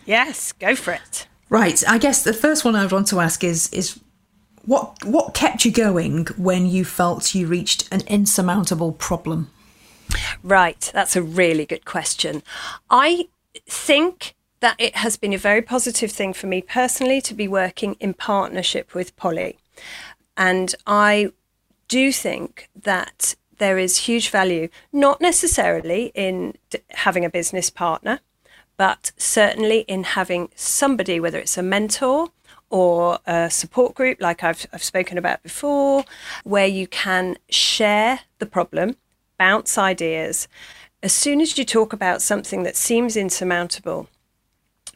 Yes, 0.07 0.53
go 0.53 0.77
for 0.77 0.93
it. 0.93 1.27
Right. 1.49 1.83
I 1.89 1.99
guess 1.99 2.23
the 2.23 2.33
first 2.33 2.65
one 2.65 2.77
I 2.77 2.83
would 2.83 2.93
want 2.93 3.09
to 3.09 3.21
ask 3.21 3.43
is 3.43 3.69
is 3.73 3.99
what 4.65 5.05
what 5.05 5.35
kept 5.35 5.65
you 5.65 5.73
going 5.73 6.27
when 6.37 6.67
you 6.67 6.85
felt 6.85 7.35
you 7.35 7.47
reached 7.47 7.89
an 7.93 8.03
insurmountable 8.07 8.93
problem? 8.93 9.51
Right, 10.43 10.91
that's 10.93 11.17
a 11.17 11.23
really 11.23 11.67
good 11.67 11.85
question. 11.85 12.43
I 12.91 13.29
think 13.67 14.35
that 14.61 14.77
it 14.79 14.97
has 14.97 15.17
been 15.17 15.33
a 15.33 15.39
very 15.39 15.63
positive 15.63 16.13
thing 16.13 16.33
for 16.33 16.47
me 16.47 16.63
personally 16.63 17.21
to 17.23 17.35
be 17.35 17.49
working 17.49 17.97
in 17.99 18.15
partnership 18.15 18.95
with 18.95 19.17
Polly. 19.17 19.59
And 20.37 20.75
I 20.87 21.33
do 21.89 22.13
think 22.13 22.69
that 22.81 23.35
there 23.59 23.79
is 23.79 23.99
huge 23.99 24.31
value, 24.31 24.69
not 24.93 25.21
necessarily 25.21 26.13
in 26.15 26.55
having 26.91 27.25
a 27.25 27.31
business 27.31 27.71
partner, 27.71 28.21
but 28.77 29.13
certainly 29.17 29.81
in 29.81 30.05
having 30.05 30.51
somebody, 30.55 31.21
whether 31.21 31.39
it's 31.39 31.59
a 31.59 31.63
mentor 31.63 32.29
or 32.73 33.19
a 33.27 33.51
support 33.51 33.95
group, 33.95 34.21
like 34.21 34.43
I've, 34.43 34.67
I've 34.73 34.83
spoken 34.83 35.19
about 35.19 35.43
before, 35.43 36.05
where 36.43 36.67
you 36.67 36.87
can 36.87 37.37
share 37.51 38.21
the 38.39 38.47
problem, 38.47 38.97
bounce 39.39 39.77
ideas. 39.77 40.49
As 41.03 41.13
soon 41.13 41.43
as 41.43 41.59
you 41.59 41.67
talk 41.67 41.93
about 41.93 42.23
something 42.23 42.63
that 42.63 42.75
seems 42.75 43.15
insurmountable, 43.15 44.09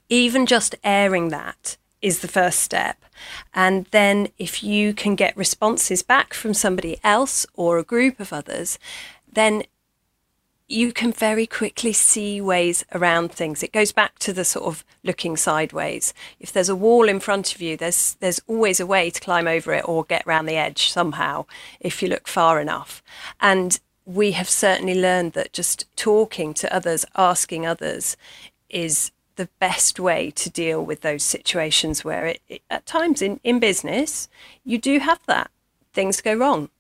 even 0.08 0.46
just 0.46 0.74
airing 0.82 1.28
that 1.28 1.76
is 2.00 2.20
the 2.20 2.28
first 2.28 2.60
step. 2.60 3.04
And 3.52 3.86
then 3.90 4.28
if 4.38 4.62
you 4.62 4.94
can 4.94 5.14
get 5.14 5.36
responses 5.36 6.02
back 6.02 6.32
from 6.32 6.54
somebody 6.54 6.98
else 7.04 7.44
or 7.54 7.78
a 7.78 7.84
group 7.84 8.20
of 8.20 8.32
others, 8.32 8.78
then 9.30 9.64
you 10.68 10.92
can 10.92 11.12
very 11.12 11.46
quickly 11.46 11.92
see 11.92 12.40
ways 12.40 12.84
around 12.92 13.30
things. 13.30 13.62
It 13.62 13.72
goes 13.72 13.92
back 13.92 14.18
to 14.20 14.32
the 14.32 14.44
sort 14.44 14.66
of 14.66 14.84
looking 15.04 15.36
sideways. 15.36 16.12
If 16.40 16.52
there's 16.52 16.68
a 16.68 16.76
wall 16.76 17.08
in 17.08 17.20
front 17.20 17.54
of 17.54 17.60
you, 17.60 17.76
there's 17.76 18.14
there's 18.20 18.40
always 18.48 18.80
a 18.80 18.86
way 18.86 19.10
to 19.10 19.20
climb 19.20 19.46
over 19.46 19.72
it 19.72 19.88
or 19.88 20.04
get 20.04 20.26
around 20.26 20.46
the 20.46 20.56
edge 20.56 20.90
somehow 20.90 21.46
if 21.78 22.02
you 22.02 22.08
look 22.08 22.26
far 22.26 22.60
enough. 22.60 23.02
And 23.40 23.78
we 24.04 24.32
have 24.32 24.48
certainly 24.48 25.00
learned 25.00 25.32
that 25.32 25.52
just 25.52 25.86
talking 25.96 26.52
to 26.54 26.74
others, 26.74 27.04
asking 27.16 27.66
others 27.66 28.16
is 28.68 29.12
the 29.36 29.48
best 29.60 30.00
way 30.00 30.30
to 30.30 30.50
deal 30.50 30.84
with 30.84 31.02
those 31.02 31.22
situations 31.22 32.04
where 32.04 32.26
it, 32.26 32.40
it 32.48 32.62
at 32.70 32.86
times 32.86 33.20
in, 33.20 33.38
in 33.44 33.60
business 33.60 34.28
you 34.64 34.78
do 34.78 34.98
have 34.98 35.20
that. 35.26 35.50
Things 35.92 36.20
go 36.20 36.34
wrong. 36.34 36.70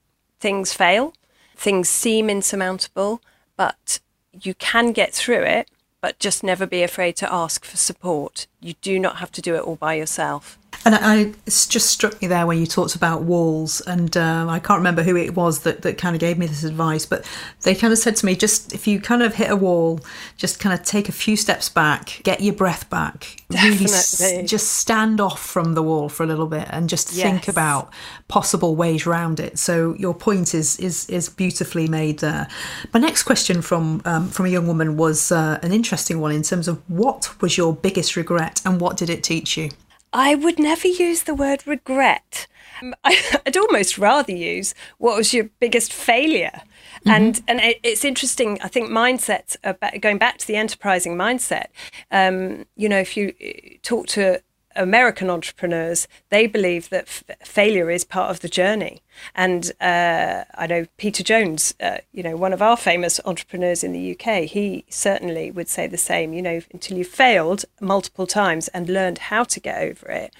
Things 0.40 0.72
fail. 0.72 1.12
Things 1.54 1.88
seem 1.88 2.28
insurmountable 2.28 3.20
but 3.56 4.00
you 4.32 4.54
can 4.54 4.92
get 4.92 5.12
through 5.12 5.42
it, 5.42 5.68
but 6.00 6.18
just 6.18 6.44
never 6.44 6.66
be 6.66 6.82
afraid 6.82 7.16
to 7.16 7.32
ask 7.32 7.64
for 7.64 7.76
support. 7.76 8.46
You 8.60 8.74
do 8.82 8.98
not 8.98 9.16
have 9.16 9.32
to 9.32 9.42
do 9.42 9.54
it 9.54 9.62
all 9.62 9.76
by 9.76 9.94
yourself. 9.94 10.58
And 10.86 10.94
I, 10.94 11.32
it's 11.46 11.66
just 11.66 11.90
struck 11.90 12.22
me 12.22 12.28
there 12.28 12.46
when 12.46 12.58
you 12.58 12.66
talked 12.66 12.94
about 12.94 13.22
walls, 13.22 13.80
and 13.80 14.16
um, 14.16 14.48
I 14.48 14.60
can't 14.60 14.78
remember 14.78 15.02
who 15.02 15.16
it 15.16 15.34
was 15.34 15.62
that, 15.62 15.82
that 15.82 15.98
kind 15.98 16.14
of 16.14 16.20
gave 16.20 16.38
me 16.38 16.46
this 16.46 16.62
advice, 16.62 17.04
but 17.04 17.28
they 17.62 17.74
kind 17.74 17.92
of 17.92 17.98
said 17.98 18.14
to 18.16 18.26
me, 18.26 18.36
just 18.36 18.72
if 18.72 18.86
you 18.86 19.00
kind 19.00 19.20
of 19.20 19.34
hit 19.34 19.50
a 19.50 19.56
wall, 19.56 19.98
just 20.36 20.60
kind 20.60 20.72
of 20.72 20.86
take 20.86 21.08
a 21.08 21.12
few 21.12 21.36
steps 21.36 21.68
back, 21.68 22.20
get 22.22 22.40
your 22.40 22.54
breath 22.54 22.88
back, 22.88 23.42
Definitely. 23.50 23.78
really 23.78 23.84
s- 23.86 24.48
just 24.48 24.74
stand 24.74 25.20
off 25.20 25.44
from 25.44 25.74
the 25.74 25.82
wall 25.82 26.08
for 26.08 26.22
a 26.22 26.26
little 26.26 26.46
bit, 26.46 26.68
and 26.70 26.88
just 26.88 27.12
yes. 27.14 27.28
think 27.28 27.48
about 27.48 27.92
possible 28.28 28.76
ways 28.76 29.08
around 29.08 29.40
it. 29.40 29.58
So 29.58 29.94
your 29.94 30.14
point 30.14 30.54
is 30.54 30.78
is 30.78 31.10
is 31.10 31.28
beautifully 31.28 31.88
made 31.88 32.20
there. 32.20 32.46
My 32.94 33.00
next 33.00 33.24
question 33.24 33.60
from 33.60 34.02
um, 34.04 34.28
from 34.28 34.46
a 34.46 34.50
young 34.50 34.68
woman 34.68 34.96
was 34.96 35.32
uh, 35.32 35.58
an 35.64 35.72
interesting 35.72 36.20
one 36.20 36.30
in 36.30 36.44
terms 36.44 36.68
of 36.68 36.80
what 36.88 37.34
was 37.42 37.58
your 37.58 37.74
biggest 37.74 38.14
regret 38.14 38.62
and 38.64 38.80
what 38.80 38.96
did 38.96 39.10
it 39.10 39.24
teach 39.24 39.56
you? 39.56 39.70
I 40.16 40.34
would 40.34 40.58
never 40.58 40.88
use 40.88 41.24
the 41.24 41.34
word 41.34 41.66
regret. 41.66 42.46
Um, 42.80 42.94
I'd 43.04 43.56
almost 43.58 43.98
rather 43.98 44.32
use 44.32 44.74
what 44.96 45.14
was 45.14 45.34
your 45.34 45.50
biggest 45.60 45.92
failure. 45.92 46.62
Mm-hmm. 47.04 47.10
And 47.10 47.42
and 47.46 47.60
it's 47.82 48.02
interesting. 48.02 48.58
I 48.62 48.68
think 48.68 48.88
mindset, 48.88 49.56
going 50.00 50.16
back 50.16 50.38
to 50.38 50.46
the 50.46 50.56
enterprising 50.56 51.16
mindset. 51.16 51.66
Um, 52.10 52.64
you 52.76 52.88
know, 52.88 52.98
if 52.98 53.14
you 53.14 53.34
uh, 53.44 53.76
talk 53.82 54.06
to 54.08 54.40
American 54.76 55.30
entrepreneurs, 55.30 56.06
they 56.30 56.46
believe 56.46 56.88
that 56.90 57.04
f- 57.04 57.24
failure 57.44 57.90
is 57.90 58.04
part 58.04 58.30
of 58.30 58.40
the 58.40 58.48
journey. 58.48 59.02
And 59.34 59.72
uh, 59.80 60.44
I 60.54 60.66
know 60.66 60.86
Peter 60.96 61.22
Jones, 61.22 61.74
uh, 61.80 61.98
you 62.12 62.22
know, 62.22 62.36
one 62.36 62.52
of 62.52 62.62
our 62.62 62.76
famous 62.76 63.20
entrepreneurs 63.24 63.82
in 63.82 63.92
the 63.92 64.12
UK, 64.12 64.44
he 64.44 64.84
certainly 64.88 65.50
would 65.50 65.68
say 65.68 65.86
the 65.86 65.96
same. 65.96 66.32
You 66.32 66.42
know, 66.42 66.60
until 66.72 66.98
you've 66.98 67.08
failed 67.08 67.64
multiple 67.80 68.26
times 68.26 68.68
and 68.68 68.88
learned 68.88 69.18
how 69.18 69.44
to 69.44 69.60
get 69.60 69.80
over 69.80 70.08
it, 70.10 70.34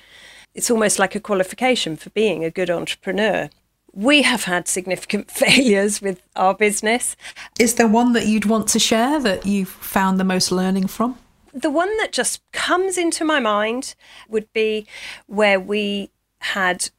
it's 0.55 0.70
almost 0.70 0.99
like 0.99 1.14
a 1.14 1.20
qualification 1.20 1.96
for 1.96 2.11
being 2.11 2.44
a 2.44 2.51
good 2.51 2.70
entrepreneur. 2.70 3.51
We 3.92 4.22
have 4.22 4.44
had 4.44 4.68
significant 4.68 5.31
failures 5.42 6.01
with 6.01 6.22
our 6.35 6.55
business. 6.55 7.16
Is 7.59 7.75
there 7.75 7.88
one 7.88 8.12
that 8.14 8.27
you'd 8.27 8.46
want 8.46 8.68
to 8.68 8.79
share 8.79 9.20
that 9.20 9.46
you've 9.46 9.68
found 9.68 10.18
the 10.18 10.25
most 10.25 10.51
learning 10.51 10.88
from? 10.88 11.18
The 11.57 11.71
one 11.71 11.97
that 11.97 12.12
just 12.12 12.42
comes 12.53 12.99
into 12.99 13.25
my 13.25 13.40
mind 13.40 13.95
would 14.29 14.53
be 14.53 14.87
where 15.27 15.59
we 15.59 16.11
had, 16.40 16.90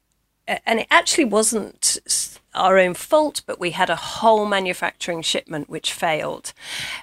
and 0.47 0.79
it 0.79 0.87
actually 0.89 1.25
wasn't 1.25 2.39
our 2.55 2.79
own 2.79 2.95
fault, 2.95 3.43
but 3.45 3.59
we 3.59 3.71
had 3.71 3.89
a 3.89 3.95
whole 3.95 4.45
manufacturing 4.47 5.21
shipment 5.21 5.69
which 5.69 5.93
failed 5.93 6.53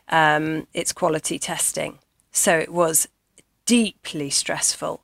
um, 0.09 0.67
its 0.75 0.93
quality 0.93 1.39
testing. 1.39 2.01
So 2.33 2.59
it 2.59 2.73
was 2.73 3.07
deeply 3.67 4.31
stressful. 4.31 5.03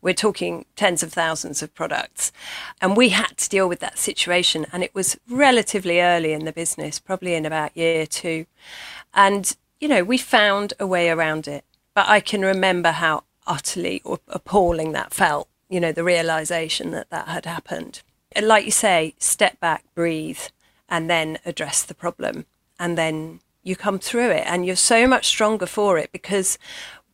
We're 0.00 0.14
talking 0.14 0.64
tens 0.74 1.02
of 1.02 1.12
thousands 1.12 1.62
of 1.62 1.74
products. 1.74 2.32
And 2.80 2.96
we 2.96 3.10
had 3.10 3.36
to 3.36 3.48
deal 3.48 3.68
with 3.68 3.80
that 3.80 3.98
situation. 3.98 4.66
And 4.72 4.82
it 4.82 4.94
was 4.94 5.18
relatively 5.28 6.00
early 6.00 6.32
in 6.32 6.46
the 6.46 6.52
business, 6.52 6.98
probably 6.98 7.34
in 7.34 7.46
about 7.46 7.76
year 7.76 8.06
two. 8.06 8.46
And, 9.14 9.54
you 9.78 9.88
know, 9.88 10.02
we 10.02 10.18
found 10.18 10.72
a 10.80 10.86
way 10.86 11.10
around 11.10 11.46
it. 11.46 11.64
But 11.94 12.08
I 12.08 12.20
can 12.20 12.42
remember 12.42 12.92
how 12.92 13.24
utterly 13.46 14.02
appalling 14.28 14.92
that 14.92 15.12
felt, 15.12 15.48
you 15.68 15.80
know, 15.80 15.92
the 15.92 16.04
realization 16.04 16.90
that 16.92 17.10
that 17.10 17.28
had 17.28 17.44
happened. 17.44 18.02
And 18.32 18.46
like 18.46 18.64
you 18.64 18.70
say, 18.70 19.14
step 19.18 19.60
back, 19.60 19.84
breathe, 19.94 20.40
and 20.88 21.10
then 21.10 21.38
address 21.44 21.82
the 21.82 21.94
problem. 21.94 22.46
And 22.78 22.96
then 22.96 23.40
you 23.62 23.76
come 23.76 23.98
through 23.98 24.30
it 24.30 24.44
and 24.46 24.66
you're 24.66 24.76
so 24.76 25.06
much 25.06 25.26
stronger 25.26 25.66
for 25.66 25.98
it 25.98 26.10
because 26.12 26.58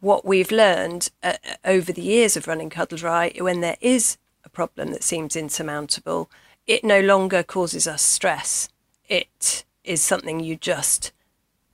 what 0.01 0.25
we've 0.25 0.53
learned 0.53 1.11
uh, 1.23 1.35
over 1.65 1.93
the 1.93 2.03
years 2.03 2.37
of 2.37 2.47
running 2.47 2.71
Cuddle 2.71 2.99
Dry, 2.99 3.33
when 3.39 3.61
there 3.61 3.77
is 3.81 4.17
a 4.45 4.49
problem 4.49 4.93
that 4.93 5.03
seems 5.03 5.37
insurmountable, 5.37 6.31
it 6.67 6.85
no 6.85 7.01
longer 7.01 7.43
causes 7.43 7.87
us 7.87 8.03
stress. 8.03 8.69
It 9.09 9.65
is 9.85 10.01
something 10.01 10.41
you 10.41 10.57
just 10.57 11.13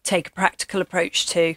take 0.03 0.29
a 0.29 0.33
practical 0.33 0.81
approach 0.81 1.27
to 1.27 1.57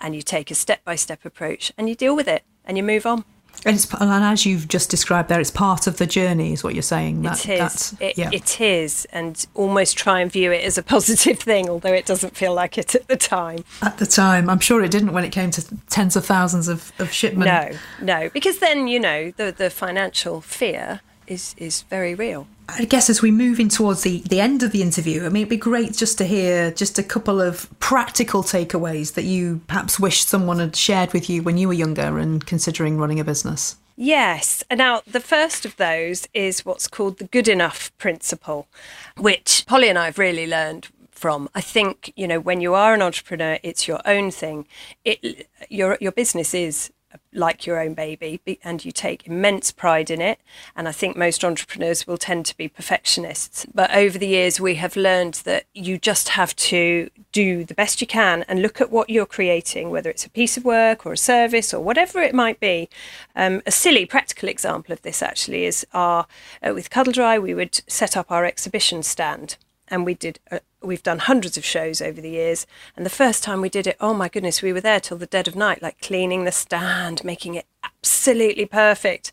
and 0.00 0.14
you 0.14 0.22
take 0.22 0.50
a 0.50 0.54
step 0.54 0.84
by 0.84 0.96
step 0.96 1.24
approach 1.24 1.72
and 1.76 1.88
you 1.88 1.94
deal 1.94 2.14
with 2.14 2.28
it 2.28 2.44
and 2.64 2.76
you 2.76 2.82
move 2.82 3.06
on. 3.06 3.24
And, 3.66 3.74
it's, 3.74 3.92
and 3.92 4.24
as 4.24 4.46
you've 4.46 4.68
just 4.68 4.88
described 4.88 5.28
there, 5.28 5.40
it's 5.40 5.50
part 5.50 5.86
of 5.86 5.96
the 5.96 6.06
journey, 6.06 6.52
is 6.52 6.62
what 6.62 6.74
you're 6.74 6.82
saying. 6.82 7.22
That, 7.22 7.48
it 7.48 7.60
is. 7.60 7.96
It, 7.98 8.18
yeah. 8.18 8.30
it 8.32 8.60
is. 8.60 9.04
And 9.06 9.44
almost 9.54 9.98
try 9.98 10.20
and 10.20 10.30
view 10.30 10.52
it 10.52 10.64
as 10.64 10.78
a 10.78 10.82
positive 10.84 11.40
thing, 11.40 11.68
although 11.68 11.92
it 11.92 12.06
doesn't 12.06 12.36
feel 12.36 12.54
like 12.54 12.78
it 12.78 12.94
at 12.94 13.08
the 13.08 13.16
time. 13.16 13.64
At 13.82 13.98
the 13.98 14.06
time. 14.06 14.48
I'm 14.48 14.60
sure 14.60 14.82
it 14.84 14.90
didn't 14.90 15.12
when 15.12 15.24
it 15.24 15.32
came 15.32 15.50
to 15.52 15.76
tens 15.88 16.14
of 16.14 16.24
thousands 16.24 16.68
of, 16.68 16.92
of 16.98 17.12
shipment. 17.12 17.50
No, 17.50 17.78
no. 18.00 18.30
Because 18.30 18.58
then, 18.60 18.86
you 18.86 19.00
know, 19.00 19.32
the, 19.32 19.50
the 19.50 19.70
financial 19.70 20.40
fear 20.40 21.00
is, 21.28 21.54
is 21.58 21.82
very 21.82 22.14
real. 22.14 22.46
I 22.68 22.84
guess 22.84 23.08
as 23.08 23.22
we 23.22 23.30
move 23.30 23.58
in 23.58 23.68
towards 23.68 24.02
the, 24.02 24.20
the 24.28 24.40
end 24.40 24.62
of 24.62 24.72
the 24.72 24.82
interview, 24.82 25.24
I 25.24 25.28
mean, 25.28 25.42
it'd 25.42 25.48
be 25.48 25.56
great 25.56 25.94
just 25.94 26.18
to 26.18 26.24
hear 26.24 26.70
just 26.70 26.98
a 26.98 27.02
couple 27.02 27.40
of 27.40 27.68
practical 27.80 28.42
takeaways 28.42 29.14
that 29.14 29.24
you 29.24 29.62
perhaps 29.66 29.98
wish 29.98 30.24
someone 30.24 30.58
had 30.58 30.76
shared 30.76 31.12
with 31.12 31.30
you 31.30 31.42
when 31.42 31.56
you 31.56 31.68
were 31.68 31.74
younger 31.74 32.18
and 32.18 32.44
considering 32.44 32.98
running 32.98 33.20
a 33.20 33.24
business. 33.24 33.76
Yes. 33.96 34.62
Now, 34.70 35.02
the 35.06 35.20
first 35.20 35.64
of 35.64 35.76
those 35.76 36.28
is 36.32 36.64
what's 36.64 36.86
called 36.86 37.18
the 37.18 37.24
good 37.24 37.48
enough 37.48 37.90
principle, 37.98 38.68
which 39.16 39.64
Polly 39.66 39.88
and 39.88 39.98
I 39.98 40.06
have 40.06 40.18
really 40.18 40.46
learned 40.46 40.88
from. 41.10 41.48
I 41.54 41.60
think, 41.60 42.12
you 42.16 42.28
know, 42.28 42.38
when 42.38 42.60
you 42.60 42.74
are 42.74 42.94
an 42.94 43.02
entrepreneur, 43.02 43.58
it's 43.64 43.88
your 43.88 44.00
own 44.04 44.30
thing. 44.30 44.66
It 45.04 45.48
your 45.68 45.98
your 46.00 46.12
business 46.12 46.54
is 46.54 46.92
like 47.32 47.66
your 47.66 47.80
own 47.80 47.94
baby 47.94 48.40
and 48.64 48.84
you 48.84 48.92
take 48.92 49.26
immense 49.26 49.70
pride 49.70 50.10
in 50.10 50.20
it. 50.20 50.40
And 50.74 50.88
I 50.88 50.92
think 50.92 51.16
most 51.16 51.44
entrepreneurs 51.44 52.06
will 52.06 52.18
tend 52.18 52.46
to 52.46 52.56
be 52.56 52.68
perfectionists. 52.68 53.66
But 53.74 53.94
over 53.94 54.18
the 54.18 54.28
years, 54.28 54.60
we 54.60 54.76
have 54.76 54.96
learned 54.96 55.34
that 55.44 55.64
you 55.74 55.98
just 55.98 56.30
have 56.30 56.54
to 56.56 57.10
do 57.32 57.64
the 57.64 57.74
best 57.74 58.00
you 58.00 58.06
can 58.06 58.44
and 58.48 58.62
look 58.62 58.80
at 58.80 58.90
what 58.90 59.10
you're 59.10 59.26
creating, 59.26 59.90
whether 59.90 60.10
it's 60.10 60.26
a 60.26 60.30
piece 60.30 60.56
of 60.56 60.64
work 60.64 61.04
or 61.04 61.12
a 61.12 61.18
service 61.18 61.74
or 61.74 61.82
whatever 61.82 62.20
it 62.20 62.34
might 62.34 62.60
be. 62.60 62.88
Um, 63.36 63.62
a 63.66 63.70
silly 63.70 64.06
practical 64.06 64.48
example 64.48 64.92
of 64.92 65.02
this 65.02 65.22
actually 65.22 65.64
is 65.64 65.86
our, 65.92 66.26
uh, 66.62 66.72
with 66.74 66.90
Cuddle 66.90 67.12
Dry, 67.12 67.38
we 67.38 67.54
would 67.54 67.80
set 67.86 68.16
up 68.16 68.30
our 68.30 68.44
exhibition 68.44 69.02
stand 69.02 69.56
and 69.88 70.04
we 70.04 70.14
did 70.14 70.38
uh, 70.50 70.58
we've 70.82 71.02
done 71.02 71.18
hundreds 71.18 71.56
of 71.56 71.64
shows 71.64 72.00
over 72.00 72.20
the 72.20 72.30
years 72.30 72.66
and 72.96 73.04
the 73.04 73.10
first 73.10 73.42
time 73.42 73.60
we 73.60 73.68
did 73.68 73.86
it 73.86 73.96
oh 74.00 74.14
my 74.14 74.28
goodness 74.28 74.62
we 74.62 74.72
were 74.72 74.80
there 74.80 75.00
till 75.00 75.16
the 75.16 75.26
dead 75.26 75.48
of 75.48 75.56
night 75.56 75.82
like 75.82 76.00
cleaning 76.00 76.44
the 76.44 76.52
stand 76.52 77.24
making 77.24 77.54
it 77.54 77.66
absolutely 77.82 78.66
perfect. 78.66 79.32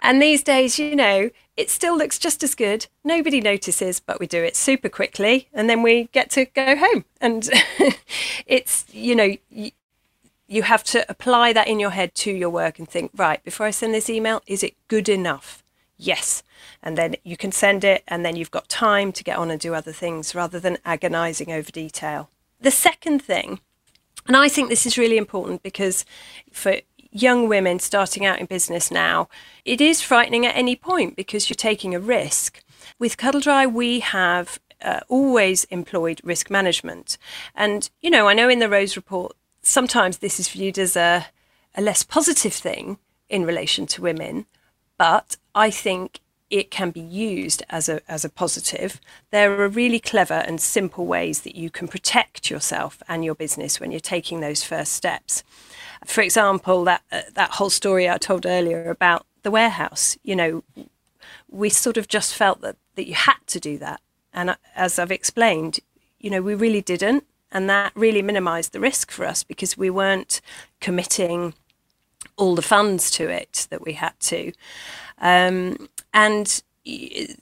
And 0.00 0.20
these 0.20 0.42
days 0.42 0.78
you 0.78 0.94
know 0.94 1.30
it 1.56 1.70
still 1.70 1.96
looks 1.96 2.18
just 2.18 2.42
as 2.42 2.54
good. 2.54 2.86
Nobody 3.02 3.40
notices 3.40 4.00
but 4.00 4.20
we 4.20 4.26
do 4.26 4.42
it 4.42 4.56
super 4.56 4.88
quickly 4.88 5.48
and 5.52 5.68
then 5.68 5.82
we 5.82 6.04
get 6.12 6.30
to 6.30 6.44
go 6.44 6.76
home. 6.76 7.04
And 7.20 7.48
it's 8.46 8.84
you 8.92 9.14
know 9.16 9.36
you 10.46 10.62
have 10.62 10.84
to 10.84 11.04
apply 11.10 11.52
that 11.54 11.68
in 11.68 11.80
your 11.80 11.90
head 11.90 12.14
to 12.14 12.30
your 12.30 12.50
work 12.50 12.78
and 12.78 12.88
think 12.88 13.10
right 13.16 13.42
before 13.42 13.66
i 13.66 13.70
send 13.70 13.94
this 13.94 14.10
email 14.10 14.42
is 14.46 14.62
it 14.62 14.74
good 14.88 15.08
enough 15.08 15.63
yes. 15.96 16.42
And 16.82 16.98
then 16.98 17.16
you 17.24 17.36
can 17.36 17.52
send 17.52 17.84
it 17.84 18.02
and 18.08 18.24
then 18.24 18.36
you've 18.36 18.50
got 18.50 18.68
time 18.68 19.12
to 19.12 19.24
get 19.24 19.38
on 19.38 19.50
and 19.50 19.60
do 19.60 19.74
other 19.74 19.92
things 19.92 20.34
rather 20.34 20.60
than 20.60 20.78
agonizing 20.84 21.52
over 21.52 21.70
detail. 21.70 22.30
The 22.60 22.70
second 22.70 23.22
thing 23.22 23.60
and 24.26 24.36
i 24.36 24.48
think 24.48 24.68
this 24.68 24.86
is 24.86 24.98
really 24.98 25.16
important 25.16 25.62
because 25.62 26.04
for 26.52 26.76
young 27.10 27.48
women 27.48 27.78
starting 27.78 28.24
out 28.24 28.40
in 28.40 28.46
business 28.46 28.90
now 28.90 29.28
it 29.64 29.80
is 29.80 30.02
frightening 30.02 30.44
at 30.44 30.56
any 30.56 30.74
point 30.74 31.16
because 31.16 31.48
you're 31.48 31.54
taking 31.54 31.94
a 31.94 32.00
risk. 32.00 32.62
With 32.98 33.16
cuddle 33.16 33.40
dry 33.40 33.66
we 33.66 34.00
have 34.00 34.58
uh, 34.82 35.00
always 35.08 35.64
employed 35.64 36.20
risk 36.24 36.50
management. 36.50 37.16
And 37.54 37.88
you 38.00 38.10
know 38.10 38.28
i 38.28 38.34
know 38.34 38.48
in 38.48 38.58
the 38.58 38.68
rose 38.68 38.96
report 38.96 39.36
sometimes 39.62 40.18
this 40.18 40.40
is 40.40 40.48
viewed 40.48 40.78
as 40.78 40.96
a, 40.96 41.26
a 41.74 41.80
less 41.80 42.02
positive 42.02 42.52
thing 42.52 42.98
in 43.28 43.46
relation 43.46 43.86
to 43.86 44.02
women 44.02 44.46
but 44.98 45.36
I 45.54 45.70
think 45.70 46.20
it 46.50 46.70
can 46.70 46.90
be 46.90 47.00
used 47.00 47.62
as 47.70 47.88
a 47.88 48.00
as 48.08 48.24
a 48.24 48.28
positive. 48.28 49.00
There 49.30 49.60
are 49.60 49.68
really 49.68 49.98
clever 49.98 50.34
and 50.34 50.60
simple 50.60 51.06
ways 51.06 51.40
that 51.40 51.56
you 51.56 51.70
can 51.70 51.88
protect 51.88 52.50
yourself 52.50 53.02
and 53.08 53.24
your 53.24 53.34
business 53.34 53.80
when 53.80 53.90
you're 53.90 54.00
taking 54.00 54.40
those 54.40 54.62
first 54.62 54.92
steps. 54.92 55.42
For 56.04 56.20
example, 56.20 56.84
that 56.84 57.02
uh, 57.10 57.22
that 57.34 57.52
whole 57.52 57.70
story 57.70 58.08
I 58.08 58.18
told 58.18 58.46
earlier 58.46 58.90
about 58.90 59.26
the 59.42 59.50
warehouse. 59.50 60.16
You 60.22 60.36
know, 60.36 60.64
we 61.50 61.70
sort 61.70 61.96
of 61.96 62.08
just 62.08 62.34
felt 62.34 62.60
that 62.60 62.76
that 62.94 63.08
you 63.08 63.14
had 63.14 63.38
to 63.48 63.58
do 63.58 63.78
that, 63.78 64.00
and 64.32 64.56
as 64.76 64.98
I've 64.98 65.10
explained, 65.10 65.80
you 66.20 66.30
know, 66.30 66.42
we 66.42 66.54
really 66.54 66.82
didn't, 66.82 67.24
and 67.50 67.68
that 67.70 67.92
really 67.96 68.22
minimised 68.22 68.72
the 68.72 68.80
risk 68.80 69.10
for 69.10 69.24
us 69.24 69.42
because 69.42 69.76
we 69.76 69.90
weren't 69.90 70.40
committing 70.80 71.54
all 72.36 72.54
the 72.54 72.62
funds 72.62 73.10
to 73.12 73.28
it 73.28 73.66
that 73.70 73.82
we 73.82 73.94
had 73.94 74.18
to. 74.20 74.52
Um, 75.18 75.88
and 76.12 76.62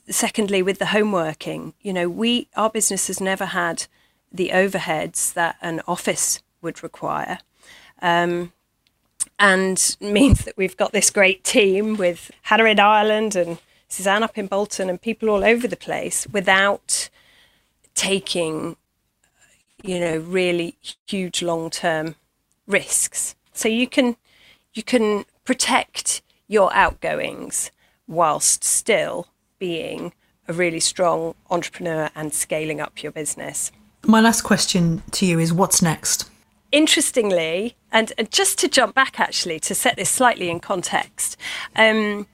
secondly, 0.09 0.61
with 0.61 0.79
the 0.79 0.85
homeworking, 0.85 1.73
you 1.81 1.93
know, 1.93 2.09
we 2.09 2.47
our 2.55 2.69
business 2.69 3.07
has 3.07 3.19
never 3.19 3.45
had 3.45 3.85
the 4.31 4.49
overheads 4.49 5.33
that 5.33 5.57
an 5.61 5.81
office 5.87 6.41
would 6.61 6.81
require. 6.81 7.39
Um, 8.01 8.51
and 9.39 9.97
means 9.99 10.45
that 10.45 10.57
we've 10.57 10.77
got 10.77 10.91
this 10.91 11.09
great 11.09 11.43
team 11.43 11.95
with 11.97 12.31
Hannah 12.43 12.65
in 12.65 12.79
Ireland 12.79 13.35
and 13.35 13.59
Suzanne 13.87 14.23
up 14.23 14.37
in 14.37 14.47
Bolton 14.47 14.89
and 14.89 15.01
people 15.01 15.29
all 15.29 15.43
over 15.43 15.67
the 15.67 15.77
place 15.77 16.25
without 16.31 17.09
taking, 17.93 18.75
you 19.83 19.99
know, 19.99 20.17
really 20.17 20.75
huge 21.07 21.41
long 21.41 21.69
term 21.69 22.15
risks. 22.65 23.35
So 23.53 23.67
you 23.67 23.87
can 23.87 24.15
you 24.73 24.83
can 24.83 25.25
protect 25.45 26.21
your 26.47 26.73
outgoings 26.73 27.71
whilst 28.07 28.63
still 28.63 29.27
being 29.59 30.13
a 30.47 30.53
really 30.53 30.79
strong 30.79 31.35
entrepreneur 31.49 32.09
and 32.15 32.33
scaling 32.33 32.81
up 32.81 33.01
your 33.01 33.11
business. 33.11 33.71
My 34.05 34.19
last 34.19 34.41
question 34.41 35.01
to 35.11 35.25
you 35.25 35.39
is 35.39 35.53
what's 35.53 35.81
next? 35.81 36.29
Interestingly, 36.71 37.75
and 37.91 38.11
just 38.29 38.57
to 38.59 38.67
jump 38.67 38.95
back 38.95 39.19
actually 39.19 39.59
to 39.61 39.75
set 39.75 39.95
this 39.95 40.09
slightly 40.09 40.49
in 40.49 40.59
context, 40.59 41.37
um, 41.75 42.27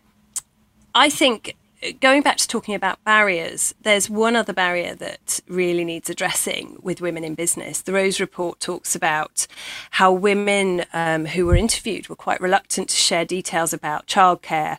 I 0.95 1.09
think 1.09 1.55
going 1.99 2.21
back 2.21 2.37
to 2.37 2.47
talking 2.47 2.75
about 2.75 3.03
barriers, 3.03 3.73
there's 3.81 4.09
one 4.09 4.35
other 4.35 4.53
barrier 4.53 4.95
that 4.95 5.39
really 5.47 5.85
needs 5.85 6.09
addressing 6.09 6.77
with 6.81 7.01
women 7.01 7.23
in 7.23 7.35
business. 7.35 7.81
The 7.81 7.93
Rose 7.93 8.19
Report 8.19 8.59
talks 8.59 8.95
about 8.95 9.47
how 9.91 10.11
women 10.11 10.85
um, 10.93 11.25
who 11.25 11.45
were 11.45 11.55
interviewed 11.55 12.09
were 12.09 12.15
quite 12.15 12.41
reluctant 12.41 12.89
to 12.89 12.95
share 12.95 13.25
details 13.25 13.73
about 13.73 14.07
childcare. 14.07 14.77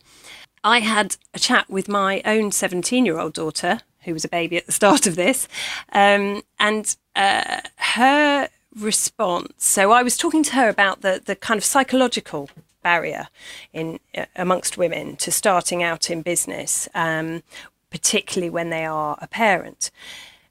I 0.62 0.80
had 0.80 1.16
a 1.32 1.38
chat 1.38 1.70
with 1.70 1.88
my 1.88 2.20
own 2.24 2.52
17 2.52 3.06
year 3.06 3.18
old 3.18 3.32
daughter, 3.32 3.80
who 4.04 4.12
was 4.12 4.24
a 4.24 4.28
baby 4.28 4.56
at 4.56 4.66
the 4.66 4.72
start 4.80 5.06
of 5.06 5.16
this, 5.16 5.48
um, 5.92 6.42
and 6.58 6.96
uh, 7.16 7.60
her 7.76 8.48
response. 8.76 9.52
So 9.64 9.90
I 9.90 10.02
was 10.02 10.16
talking 10.16 10.42
to 10.44 10.54
her 10.54 10.68
about 10.68 11.00
the, 11.00 11.22
the 11.24 11.34
kind 11.34 11.58
of 11.58 11.64
psychological 11.64 12.50
barrier 12.82 13.28
in 13.72 14.00
uh, 14.16 14.26
amongst 14.36 14.78
women 14.78 15.16
to 15.16 15.30
starting 15.30 15.82
out 15.82 16.10
in 16.10 16.22
business, 16.22 16.88
um, 16.94 17.42
particularly 17.90 18.50
when 18.50 18.70
they 18.70 18.84
are 18.84 19.18
a 19.20 19.26
parent. 19.26 19.90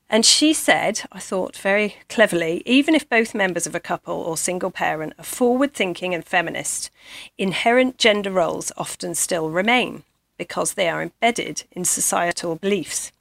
And 0.10 0.26
she 0.26 0.54
said, 0.54 1.02
I 1.12 1.20
thought 1.20 1.56
very 1.56 1.98
cleverly, 2.10 2.64
even 2.66 2.96
if 2.96 3.08
both 3.08 3.36
members 3.36 3.68
of 3.68 3.76
a 3.76 3.80
couple 3.80 4.16
or 4.16 4.38
single 4.38 4.72
parent 4.72 5.14
are 5.20 5.24
forward 5.24 5.74
thinking 5.74 6.16
and 6.16 6.26
feminist, 6.26 6.90
inherent 7.38 8.00
gender 8.00 8.32
roles 8.32 8.72
often 8.76 9.14
still 9.14 9.52
remain 9.52 10.04
because 10.38 10.74
they 10.74 10.90
are 10.90 11.04
embedded 11.04 11.64
in 11.72 11.86
societal 11.86 12.56
beliefs. 12.56 13.12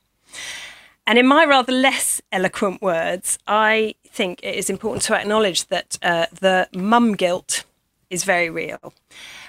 And 1.06 1.18
in 1.18 1.26
my 1.26 1.44
rather 1.44 1.72
less 1.72 2.22
eloquent 2.32 2.80
words, 2.80 3.38
I 3.46 3.94
think 4.06 4.40
it 4.42 4.54
is 4.54 4.70
important 4.70 5.02
to 5.04 5.14
acknowledge 5.14 5.66
that 5.66 5.98
uh, 6.02 6.26
the 6.40 6.68
mum 6.72 7.14
guilt 7.14 7.64
is 8.10 8.24
very 8.24 8.50
real. 8.50 8.92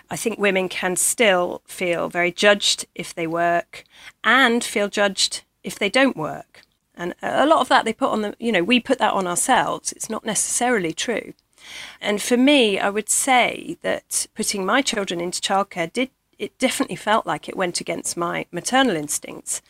I 0.10 0.16
think 0.16 0.40
women 0.40 0.70
can 0.70 0.96
still 0.96 1.62
feel 1.66 2.10
very 2.10 2.32
judged 2.32 2.86
if 2.96 3.14
they 3.14 3.28
work 3.28 3.84
and 4.24 4.64
feel 4.64 4.90
judged 4.90 5.44
if 5.64 5.78
they 5.78 5.90
don't 5.90 6.18
work. 6.18 6.62
And 6.96 7.16
a 7.22 7.46
lot 7.46 7.62
of 7.62 7.70
that 7.70 7.86
they 7.86 7.94
put 7.94 8.10
on 8.10 8.22
the, 8.22 8.36
you 8.40 8.52
know, 8.52 8.64
we 8.64 8.80
put 8.80 8.98
that 9.00 9.14
on 9.14 9.28
ourselves. 9.28 9.92
It's 9.94 10.10
not 10.10 10.26
necessarily 10.26 10.92
true. 10.92 11.34
And 12.02 12.22
for 12.22 12.38
me, 12.38 12.80
I 12.80 12.90
would 12.90 13.10
say 13.10 13.78
that 13.82 14.28
putting 14.36 14.66
my 14.66 14.82
children 14.82 15.22
into 15.22 15.42
childcare 15.42 15.92
did, 15.92 16.10
it 16.38 16.58
definitely 16.58 16.96
felt 16.96 17.26
like 17.26 17.48
it 17.48 17.58
went 17.58 17.80
against 17.80 18.18
my 18.18 18.46
maternal 18.52 18.96
instincts. 18.96 19.62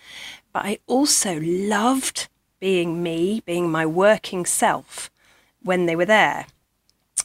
But 0.54 0.66
I 0.66 0.80
also 0.88 1.40
loved 1.40 2.28
being 2.60 3.04
me, 3.04 3.42
being 3.46 3.70
my 3.70 3.86
working 3.86 4.46
self 4.46 5.12
when 5.62 5.86
they 5.86 5.96
were 5.96 6.06
there. 6.06 6.48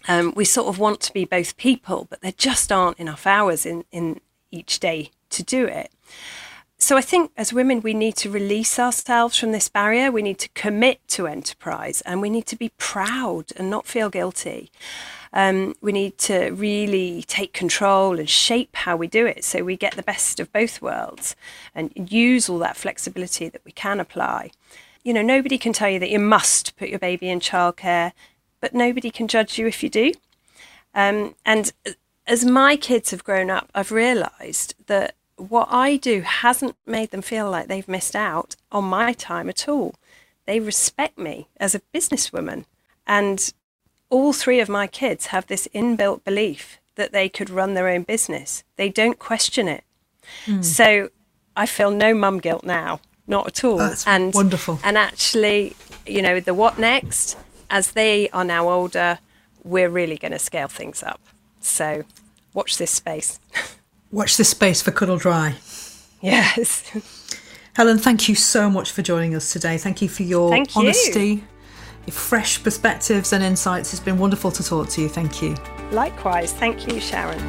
Um, 0.09 0.33
we 0.37 0.45
sort 0.45 0.69
of 0.69 0.79
want 0.79 1.01
to 1.01 1.13
be 1.13 1.25
both 1.25 1.57
people, 1.57 2.07
but 2.11 2.21
there 2.21 2.33
just 2.33 2.71
aren't 2.71 2.99
enough 2.99 3.27
hours 3.27 3.65
in, 3.65 3.85
in 3.91 4.21
each 4.51 4.81
day 4.81 5.11
to 5.31 5.43
do 5.43 5.67
it. 5.67 5.91
so 6.79 6.97
I 6.97 7.01
think 7.01 7.33
as 7.37 7.53
women, 7.53 7.81
we 7.81 7.95
need 7.95 8.17
to 8.17 8.31
release 8.31 8.79
ourselves 8.79 9.39
from 9.39 9.53
this 9.53 9.69
barrier. 9.69 10.13
We 10.13 10.23
need 10.23 10.39
to 10.41 10.49
commit 10.51 11.07
to 11.09 11.27
enterprise 11.27 12.03
and 12.03 12.21
we 12.21 12.31
need 12.31 12.47
to 12.47 12.57
be 12.57 12.71
proud 12.77 13.47
and 13.57 13.71
not 13.71 13.87
feel 13.87 14.11
guilty. 14.11 14.71
Um, 15.33 15.75
we 15.81 15.91
need 15.91 16.17
to 16.19 16.51
really 16.51 17.25
take 17.27 17.53
control 17.53 18.21
and 18.21 18.31
shape 18.31 18.77
how 18.77 18.97
we 18.97 19.09
do 19.09 19.27
it 19.27 19.45
so 19.45 19.65
we 19.65 19.77
get 19.77 19.97
the 19.97 20.03
best 20.03 20.39
of 20.39 20.53
both 20.53 20.81
worlds 20.81 21.35
and 21.75 21.91
use 21.97 22.49
all 22.49 22.59
that 22.61 22.77
flexibility 22.77 23.49
that 23.49 23.65
we 23.65 23.73
can 23.73 23.99
apply. 23.99 24.53
You 25.03 25.13
know, 25.13 25.23
nobody 25.23 25.59
can 25.59 25.73
tell 25.73 25.91
you 25.91 25.99
that 25.99 26.11
you 26.11 26.21
must 26.21 26.77
put 26.77 26.89
your 26.89 27.01
baby 27.01 27.29
in 27.29 27.41
childcare, 27.41 28.13
but 28.65 28.73
nobody 28.73 29.11
can 29.11 29.29
judge 29.29 29.59
you 29.59 29.67
if 29.67 29.83
you 29.83 29.91
do. 29.91 30.11
Um, 30.95 31.35
and 31.45 31.71
as 32.27 32.47
my 32.47 32.77
kids 32.77 33.11
have 33.11 33.23
grown 33.23 33.51
up, 33.51 33.69
I've 33.75 33.93
realised 33.93 34.75
that 34.87 35.17
what 35.37 35.69
I 35.71 35.97
do 35.97 36.23
hasn't 36.23 36.75
made 36.87 37.11
them 37.11 37.21
feel 37.21 37.51
like 37.51 37.69
they've 37.69 37.87
missed 37.87 38.17
out 38.17 38.57
on 38.73 38.85
my 38.85 39.13
time 39.13 39.51
at 39.51 39.69
all. 39.69 39.97
They 40.47 40.61
respect 40.61 41.19
me 41.19 41.47
as 41.59 41.75
a 41.75 41.83
businesswoman. 41.93 42.65
And 43.07 43.53
all 44.09 44.33
three 44.33 44.61
of 44.61 44.71
my 44.71 44.87
kids 44.87 45.27
have 45.27 45.47
this 45.47 45.69
inbuilt 45.75 46.25
belief 46.25 46.81
that 46.95 47.13
they 47.13 47.29
could 47.29 47.51
run 47.51 47.75
their 47.75 47.89
own 47.89 48.05
business. 48.05 48.65
They 48.77 48.89
don't 48.89 49.19
question 49.19 49.69
it. 49.69 49.85
Mm. 50.47 50.65
So 50.65 51.11
I 51.55 51.67
feel 51.67 51.91
no 51.91 52.15
mum 52.15 52.39
guilt 52.39 52.65
now, 52.65 53.01
not 53.27 53.47
at 53.47 53.63
all. 53.63 53.77
That's 53.77 54.07
and 54.07 54.33
wonderful. 54.33 54.81
And 54.83 54.97
actually, 54.97 55.77
you 56.07 56.23
know, 56.23 56.41
the 56.41 56.55
what 56.55 56.79
next, 56.79 57.37
as 57.75 57.91
they 57.91 58.29
are 58.29 58.45
now 58.45 58.71
older, 58.71 59.19
we're 59.65 59.91
really 59.91 60.17
going 60.17 60.31
to 60.31 60.39
scale 60.39 60.69
things 60.69 61.03
up. 61.03 61.21
So 61.61 62.05
watch 62.55 62.79
this 62.79 62.93
space. 62.93 63.41
Watch 64.13 64.37
this 64.37 64.51
space 64.51 64.81
for 64.81 64.93
Cuddle 64.93 65.19
Dry. 65.19 65.57
Yes. 66.21 66.89
Helen, 67.75 67.99
thank 67.99 68.29
you 68.29 68.37
so 68.37 68.71
much 68.71 68.93
for 68.93 69.03
joining 69.03 69.35
us 69.35 69.53
today. 69.53 69.77
Thank 69.77 70.01
you 70.01 70.09
for 70.09 70.23
your 70.23 70.55
honesty, 70.77 71.27
you. 71.27 71.43
your 72.07 72.15
fresh 72.15 72.63
perspectives 72.63 73.33
and 73.33 73.43
insights. 73.43 73.93
It's 73.93 74.01
been 74.01 74.19
wonderful 74.19 74.53
to 74.53 74.63
talk 74.63 74.89
to 74.91 75.03
you. 75.03 75.09
Thank 75.09 75.43
you. 75.43 75.57
Likewise. 75.91 76.53
Thank 76.53 76.87
you, 76.87 77.01
Sharon. 77.01 77.41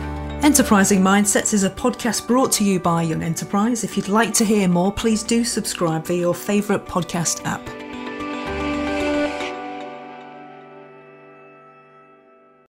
Enterprising 0.44 1.02
Mindsets 1.02 1.54
is 1.54 1.64
a 1.66 1.70
podcast 1.70 2.26
brought 2.26 2.52
to 2.54 2.64
you 2.64 2.80
by 2.80 3.04
Young 3.04 3.22
Enterprise. 3.22 3.84
If 3.84 3.96
you'd 3.96 4.08
like 4.08 4.34
to 4.34 4.44
hear 4.44 4.68
more, 4.68 4.92
please 4.92 5.22
do 5.22 5.44
subscribe 5.44 6.08
via 6.08 6.18
your 6.18 6.34
favourite 6.34 6.88
podcast 6.88 7.46
app. 7.46 7.85